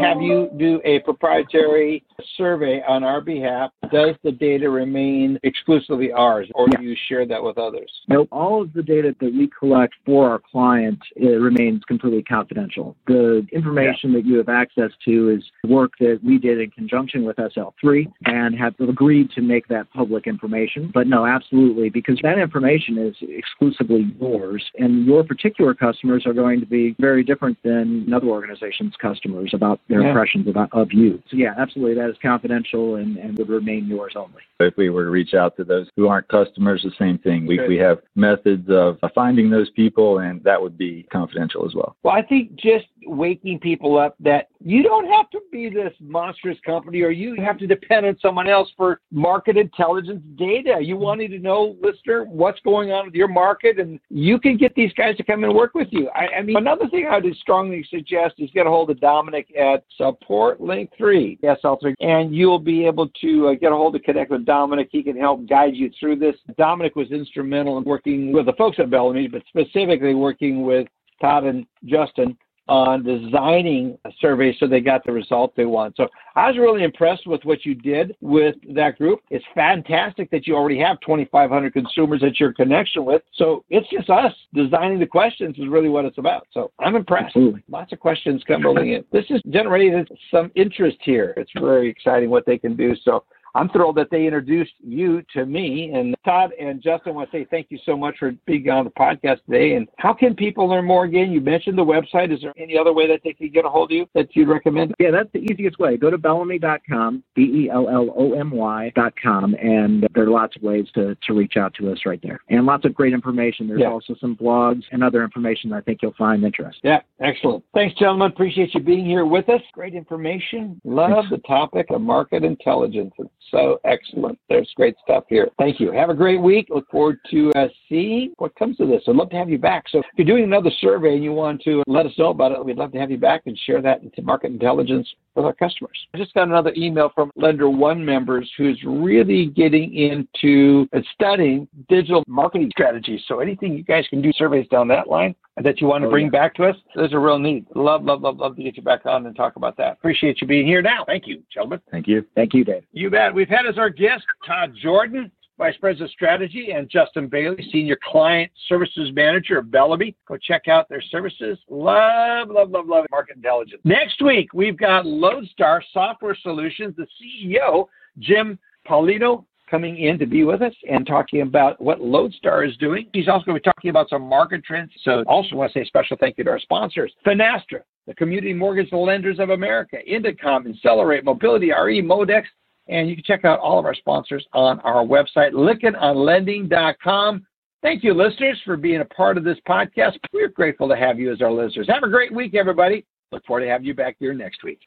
have 0.00 0.20
you 0.20 0.50
do 0.58 0.80
a 0.84 1.00
proprietary 1.00 2.04
survey 2.36 2.82
on 2.86 3.04
our 3.04 3.20
behalf, 3.20 3.70
does 3.92 4.14
the 4.22 4.32
data 4.32 4.68
remain 4.70 5.38
exclusively 5.42 6.12
ours 6.12 6.48
or 6.54 6.66
yeah. 6.70 6.78
do 6.78 6.84
you 6.84 6.96
share 7.08 7.26
that 7.26 7.42
with 7.42 7.58
others? 7.58 7.90
No, 8.08 8.26
all 8.30 8.62
of 8.62 8.72
the 8.72 8.82
data 8.82 9.14
that 9.20 9.32
we 9.32 9.50
collect 9.58 9.94
for 10.04 10.30
our 10.30 10.38
client 10.38 10.98
remains 11.16 11.82
completely 11.84 12.22
confidential. 12.22 12.96
The 13.06 13.46
information 13.52 14.12
yeah. 14.12 14.18
that 14.18 14.26
you 14.26 14.36
have 14.38 14.48
access 14.48 14.90
to 15.06 15.30
is 15.30 15.42
work 15.68 15.92
that 16.00 16.20
we 16.22 16.38
did 16.38 16.60
in 16.60 16.70
conjunction 16.70 17.24
with 17.24 17.36
SL3 17.36 18.06
and 18.26 18.58
have 18.58 18.74
agreed 18.80 19.30
to 19.32 19.42
make 19.42 19.68
that 19.68 19.90
public 19.92 20.26
information. 20.26 20.90
But 20.92 21.06
no, 21.06 21.26
absolutely, 21.26 21.88
because 21.90 22.18
that 22.22 22.38
information 22.38 22.98
is 22.98 23.14
exclusively 23.20 24.14
yours 24.20 24.64
and 24.78 25.06
your 25.06 25.24
particular 25.24 25.57
particular 25.58 25.74
customers 25.74 26.24
are 26.24 26.32
going 26.32 26.60
to 26.60 26.66
be 26.66 26.94
very 27.00 27.24
different 27.24 27.58
than 27.64 28.04
another 28.06 28.28
organization's 28.28 28.94
customers 29.00 29.50
about 29.52 29.80
their 29.88 30.02
Yeah. 30.02 30.08
impressions 30.08 30.46
about 30.46 30.68
of 30.72 30.92
you. 30.92 31.20
So 31.28 31.36
yeah, 31.36 31.54
absolutely, 31.58 31.94
that 31.96 32.10
is 32.10 32.16
confidential 32.22 32.96
and, 32.96 33.16
and 33.16 33.36
would 33.38 33.48
remain 33.48 33.86
yours 33.88 34.12
only. 34.14 34.42
If 34.60 34.76
we 34.76 34.88
were 34.90 35.04
to 35.04 35.10
reach 35.10 35.34
out 35.34 35.56
to 35.56 35.64
those 35.64 35.88
who 35.96 36.06
aren't 36.08 36.28
customers, 36.28 36.82
the 36.82 36.92
same 36.98 37.18
thing. 37.18 37.46
We, 37.46 37.56
Good. 37.56 37.68
we 37.68 37.76
have 37.78 37.98
methods 38.14 38.68
of 38.70 38.98
finding 39.14 39.50
those 39.50 39.70
people, 39.70 40.20
and 40.20 40.42
that 40.44 40.60
would 40.60 40.78
be 40.78 41.06
confidential 41.12 41.66
as 41.66 41.74
well. 41.74 41.96
Well, 42.02 42.14
I 42.14 42.22
think 42.22 42.54
just 42.54 42.86
waking 43.04 43.58
people 43.60 43.98
up 43.98 44.14
that 44.20 44.48
you 44.60 44.82
don't 44.82 45.06
have 45.08 45.30
to 45.30 45.40
be 45.50 45.68
this 45.70 45.92
monstrous 46.00 46.58
company 46.64 47.02
or 47.02 47.10
you 47.10 47.36
have 47.36 47.58
to 47.58 47.66
depend 47.66 48.06
on 48.06 48.16
someone 48.20 48.48
else 48.48 48.68
for 48.76 49.00
market 49.10 49.56
intelligence 49.56 50.22
data. 50.36 50.78
You 50.80 50.96
wanting 50.96 51.30
to 51.30 51.38
know, 51.38 51.76
listener, 51.82 52.24
what's 52.24 52.60
going 52.60 52.90
on 52.90 53.06
with 53.06 53.14
your 53.14 53.28
market, 53.28 53.78
and 53.78 53.98
you 54.10 54.38
can 54.38 54.56
get 54.56 54.74
these 54.74 54.92
guys 54.92 55.16
to 55.16 55.24
come 55.24 55.37
and 55.44 55.54
work 55.54 55.74
with 55.74 55.88
you. 55.90 56.08
I, 56.14 56.38
I 56.38 56.42
mean, 56.42 56.56
another 56.56 56.88
thing 56.88 57.06
I 57.10 57.18
would 57.18 57.36
strongly 57.36 57.86
suggest 57.90 58.34
is 58.38 58.50
get 58.52 58.66
a 58.66 58.70
hold 58.70 58.90
of 58.90 59.00
Dominic 59.00 59.48
at 59.56 59.84
Support 59.96 60.60
Link 60.60 60.90
3, 60.96 61.38
SL3, 61.42 61.94
and 62.00 62.34
you'll 62.34 62.58
be 62.58 62.86
able 62.86 63.08
to 63.20 63.48
uh, 63.48 63.54
get 63.54 63.72
a 63.72 63.76
hold 63.76 63.96
of 63.96 64.02
connect 64.02 64.30
with 64.30 64.44
Dominic. 64.44 64.88
He 64.90 65.02
can 65.02 65.16
help 65.16 65.48
guide 65.48 65.74
you 65.74 65.90
through 65.98 66.16
this. 66.16 66.36
Dominic 66.56 66.96
was 66.96 67.10
instrumental 67.10 67.78
in 67.78 67.84
working 67.84 68.32
with 68.32 68.46
the 68.46 68.52
folks 68.54 68.78
at 68.78 68.90
Bellomy, 68.90 69.30
but 69.30 69.42
specifically 69.48 70.14
working 70.14 70.62
with 70.62 70.86
Todd 71.20 71.44
and 71.44 71.66
Justin 71.84 72.36
on 72.68 73.02
designing 73.02 73.98
a 74.04 74.10
survey 74.20 74.54
so 74.58 74.66
they 74.66 74.80
got 74.80 75.04
the 75.04 75.12
result 75.12 75.54
they 75.56 75.64
want. 75.64 75.96
So 75.96 76.08
I 76.36 76.48
was 76.48 76.58
really 76.58 76.84
impressed 76.84 77.26
with 77.26 77.44
what 77.44 77.64
you 77.64 77.74
did 77.74 78.14
with 78.20 78.56
that 78.74 78.98
group. 78.98 79.20
It's 79.30 79.44
fantastic 79.54 80.30
that 80.30 80.46
you 80.46 80.54
already 80.54 80.78
have 80.78 81.00
2,500 81.00 81.72
consumers 81.72 82.20
that 82.20 82.38
you're 82.38 82.52
connection 82.52 83.04
with. 83.04 83.22
So 83.34 83.64
it's 83.70 83.88
just 83.90 84.10
us 84.10 84.32
designing 84.54 84.98
the 84.98 85.06
questions 85.06 85.56
is 85.58 85.68
really 85.68 85.88
what 85.88 86.04
it's 86.04 86.18
about. 86.18 86.46
So 86.52 86.70
I'm 86.78 86.96
impressed. 86.96 87.36
Absolutely. 87.36 87.62
Lots 87.68 87.92
of 87.92 88.00
questions 88.00 88.42
coming 88.46 88.92
in. 88.92 89.04
This 89.12 89.24
has 89.28 89.40
generated 89.50 90.08
some 90.30 90.50
interest 90.54 90.98
here. 91.02 91.34
It's 91.36 91.50
very 91.58 91.88
exciting 91.88 92.30
what 92.30 92.46
they 92.46 92.58
can 92.58 92.76
do. 92.76 92.94
So 93.04 93.24
I'm 93.54 93.68
thrilled 93.70 93.96
that 93.96 94.08
they 94.10 94.24
introduced 94.24 94.72
you 94.80 95.22
to 95.34 95.46
me. 95.46 95.92
And 95.94 96.14
Todd 96.24 96.50
and 96.60 96.82
Justin, 96.82 97.12
I 97.12 97.16
want 97.16 97.30
to 97.30 97.38
say 97.38 97.46
thank 97.50 97.68
you 97.70 97.78
so 97.84 97.96
much 97.96 98.16
for 98.18 98.32
being 98.46 98.68
on 98.68 98.84
the 98.84 98.90
podcast 98.90 99.44
today. 99.46 99.74
And 99.74 99.88
how 99.98 100.12
can 100.12 100.34
people 100.34 100.66
learn 100.68 100.84
more 100.84 101.04
again? 101.04 101.30
You 101.30 101.40
mentioned 101.40 101.78
the 101.78 101.84
website. 101.84 102.32
Is 102.32 102.40
there 102.42 102.52
any 102.56 102.76
other 102.76 102.92
way 102.92 103.06
that 103.08 103.20
they 103.24 103.32
can 103.32 103.50
get 103.50 103.64
a 103.64 103.68
hold 103.68 103.90
of 103.90 103.96
you 103.96 104.06
that 104.14 104.34
you'd 104.34 104.48
recommend? 104.48 104.94
Yeah, 104.98 105.10
that's 105.10 105.30
the 105.32 105.40
easiest 105.40 105.78
way. 105.78 105.96
Go 105.96 106.10
to 106.10 106.18
Bellomy.com, 106.18 107.22
B 107.34 107.42
E 107.42 107.70
L 107.70 107.88
L 107.88 108.12
O 108.16 108.32
M 108.34 108.50
Y.com, 108.50 109.54
and 109.54 110.06
there 110.14 110.24
are 110.24 110.30
lots 110.30 110.56
of 110.56 110.62
ways 110.62 110.86
to, 110.94 111.16
to 111.26 111.34
reach 111.34 111.56
out 111.56 111.74
to 111.74 111.90
us 111.92 111.98
right 112.06 112.20
there. 112.22 112.40
And 112.48 112.66
lots 112.66 112.84
of 112.84 112.94
great 112.94 113.12
information. 113.12 113.68
There's 113.68 113.80
Yeah. 113.80 113.90
also 113.90 114.14
some 114.20 114.36
blogs 114.36 114.82
and 114.92 115.02
other 115.02 115.24
information 115.24 115.72
I 115.72 115.80
think 115.80 116.00
you'll 116.02 116.14
find 116.18 116.44
interesting. 116.44 116.90
Yeah, 116.90 117.00
excellent. 117.20 117.64
Thanks, 117.74 117.98
gentlemen. 117.98 118.30
Appreciate 118.30 118.74
you 118.74 118.80
being 118.80 119.04
here 119.04 119.24
with 119.26 119.48
us. 119.48 119.62
Great 119.72 119.94
information. 119.94 120.80
Love 120.84 121.24
the 121.30 121.38
topic 121.38 121.86
of 121.90 122.00
market 122.00 122.44
intelligence. 122.44 123.12
So 123.50 123.80
excellent. 123.84 124.38
There's 124.48 124.70
great 124.76 124.96
stuff 125.02 125.24
here. 125.28 125.48
Thank 125.58 125.80
you. 125.80 125.90
Have 125.92 126.10
a 126.10 126.14
great 126.14 126.40
week. 126.40 126.68
Look 126.70 126.88
forward 126.90 127.18
to 127.30 127.50
uh, 127.52 127.68
seeing 127.88 128.34
what 128.36 128.54
comes 128.56 128.78
of 128.80 128.88
this. 128.88 129.02
I'd 129.08 129.16
love 129.16 129.30
to 129.30 129.36
have 129.36 129.48
you 129.48 129.58
back. 129.58 129.84
So 129.88 130.00
if 130.00 130.06
you're 130.16 130.26
doing 130.26 130.44
another 130.44 130.70
survey 130.80 131.14
and 131.14 131.24
you 131.24 131.32
want 131.32 131.62
to 131.62 131.82
let 131.86 132.04
us 132.04 132.12
know 132.18 132.28
about 132.28 132.52
it, 132.52 132.62
we'd 132.62 132.76
love 132.76 132.92
to 132.92 132.98
have 132.98 133.10
you 133.10 133.16
back 133.16 133.42
and 133.46 133.58
share 133.58 133.80
that 133.80 134.02
into 134.02 134.20
market 134.22 134.50
intelligence 134.50 135.08
with 135.38 135.46
our 135.46 135.54
customers. 135.54 135.96
I 136.12 136.18
just 136.18 136.34
got 136.34 136.48
another 136.48 136.72
email 136.76 137.10
from 137.14 137.30
Lender 137.36 137.70
One 137.70 138.04
members 138.04 138.50
who's 138.58 138.82
really 138.84 139.46
getting 139.46 139.94
into 139.94 140.88
studying 141.14 141.68
digital 141.88 142.24
marketing 142.26 142.70
strategies. 142.72 143.20
So 143.28 143.38
anything 143.38 143.74
you 143.74 143.84
guys 143.84 144.04
can 144.10 144.20
do 144.20 144.32
surveys 144.32 144.66
down 144.68 144.88
that 144.88 145.08
line 145.08 145.34
that 145.62 145.80
you 145.80 145.86
want 145.86 146.02
to 146.02 146.08
Oh, 146.08 146.10
bring 146.10 146.30
back 146.30 146.54
to 146.54 146.64
us, 146.64 146.76
those 146.94 147.12
are 147.12 147.20
real 147.20 147.38
neat. 147.38 147.64
Love, 147.76 148.04
love, 148.04 148.20
love, 148.22 148.38
love 148.38 148.56
to 148.56 148.62
get 148.62 148.76
you 148.76 148.82
back 148.82 149.06
on 149.06 149.26
and 149.26 149.36
talk 149.36 149.56
about 149.56 149.76
that. 149.76 149.92
Appreciate 149.92 150.40
you 150.40 150.46
being 150.46 150.66
here 150.66 150.82
now. 150.82 151.04
Thank 151.06 151.26
you, 151.26 151.42
gentlemen. 151.52 151.80
Thank 151.90 152.08
you. 152.08 152.24
Thank 152.34 152.54
you, 152.54 152.64
Dave. 152.64 152.82
You 152.92 153.10
bet. 153.10 153.32
We've 153.34 153.48
had 153.48 153.66
as 153.66 153.78
our 153.78 153.90
guest 153.90 154.24
Todd 154.46 154.72
Jordan, 154.80 155.30
Vice 155.58 155.76
President 155.80 156.08
of 156.08 156.12
Strategy, 156.12 156.70
and 156.74 156.88
Justin 156.88 157.26
Bailey, 157.26 157.68
Senior 157.72 157.98
Client 158.02 158.50
Services 158.68 159.10
Manager 159.12 159.58
of 159.58 159.66
Bellomy. 159.66 160.14
Go 160.26 160.36
check 160.36 160.68
out 160.68 160.88
their 160.88 161.02
services. 161.02 161.58
Love, 161.68 162.48
love, 162.48 162.70
love, 162.70 162.86
love 162.86 163.06
market 163.10 163.36
intelligence. 163.36 163.80
Next 163.84 164.22
week, 164.22 164.54
we've 164.54 164.76
got 164.76 165.04
Lodestar 165.04 165.82
Software 165.92 166.36
Solutions, 166.42 166.94
the 166.96 167.06
CEO, 167.20 167.86
Jim 168.20 168.56
Paulino, 168.88 169.44
coming 169.68 169.98
in 169.98 170.18
to 170.18 170.26
be 170.26 170.44
with 170.44 170.62
us 170.62 170.72
and 170.88 171.06
talking 171.06 171.42
about 171.42 171.80
what 171.80 172.00
Lodestar 172.00 172.64
is 172.64 172.76
doing. 172.76 173.08
He's 173.12 173.28
also 173.28 173.44
going 173.46 173.56
to 173.56 173.60
be 173.60 173.64
talking 173.64 173.90
about 173.90 174.08
some 174.08 174.22
market 174.22 174.64
trends. 174.64 174.90
So 175.02 175.24
also 175.26 175.56
want 175.56 175.72
to 175.72 175.78
say 175.78 175.82
a 175.82 175.86
special 175.86 176.16
thank 176.18 176.38
you 176.38 176.44
to 176.44 176.50
our 176.50 176.60
sponsors, 176.60 177.12
Finastra, 177.26 177.80
the 178.06 178.14
Community 178.14 178.54
Mortgage 178.54 178.92
Lenders 178.92 179.38
of 179.38 179.50
America, 179.50 179.98
Indecomm, 180.08 180.68
Accelerate, 180.72 181.24
Mobility, 181.24 181.70
RE, 181.72 182.00
Modex, 182.02 182.44
and 182.88 183.08
you 183.08 183.14
can 183.14 183.24
check 183.24 183.44
out 183.44 183.60
all 183.60 183.78
of 183.78 183.84
our 183.84 183.94
sponsors 183.94 184.46
on 184.52 184.80
our 184.80 185.04
website, 185.04 185.52
lykkenonlending.com. 185.52 187.46
Thank 187.82 188.02
you, 188.02 188.12
listeners, 188.12 188.60
for 188.64 188.76
being 188.76 189.00
a 189.00 189.04
part 189.04 189.38
of 189.38 189.44
this 189.44 189.58
podcast. 189.68 190.18
We're 190.32 190.48
grateful 190.48 190.88
to 190.88 190.96
have 190.96 191.18
you 191.18 191.32
as 191.32 191.40
our 191.40 191.52
listeners. 191.52 191.86
Have 191.88 192.02
a 192.02 192.08
great 192.08 192.34
week, 192.34 192.54
everybody. 192.54 193.04
Look 193.30 193.44
forward 193.46 193.64
to 193.64 193.68
having 193.68 193.86
you 193.86 193.94
back 193.94 194.16
here 194.18 194.34
next 194.34 194.64
week. 194.64 194.80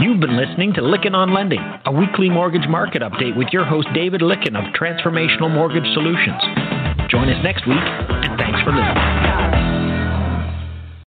You've 0.00 0.20
been 0.20 0.36
listening 0.36 0.72
to 0.74 0.80
Lykken 0.80 1.14
on 1.14 1.34
Lending, 1.34 1.60
a 1.84 1.92
weekly 1.92 2.30
mortgage 2.30 2.66
market 2.68 3.02
update 3.02 3.36
with 3.36 3.48
your 3.52 3.64
host 3.66 3.88
David 3.94 4.22
Lykken 4.22 4.56
of 4.56 4.72
Transformational 4.74 5.52
Mortgage 5.52 5.86
Solutions. 5.92 6.40
Join 7.10 7.28
us 7.28 7.42
next 7.44 7.66
week, 7.66 7.76
and 7.78 8.38
thanks 8.38 8.60
for 8.62 8.72
listening. 8.72 9.09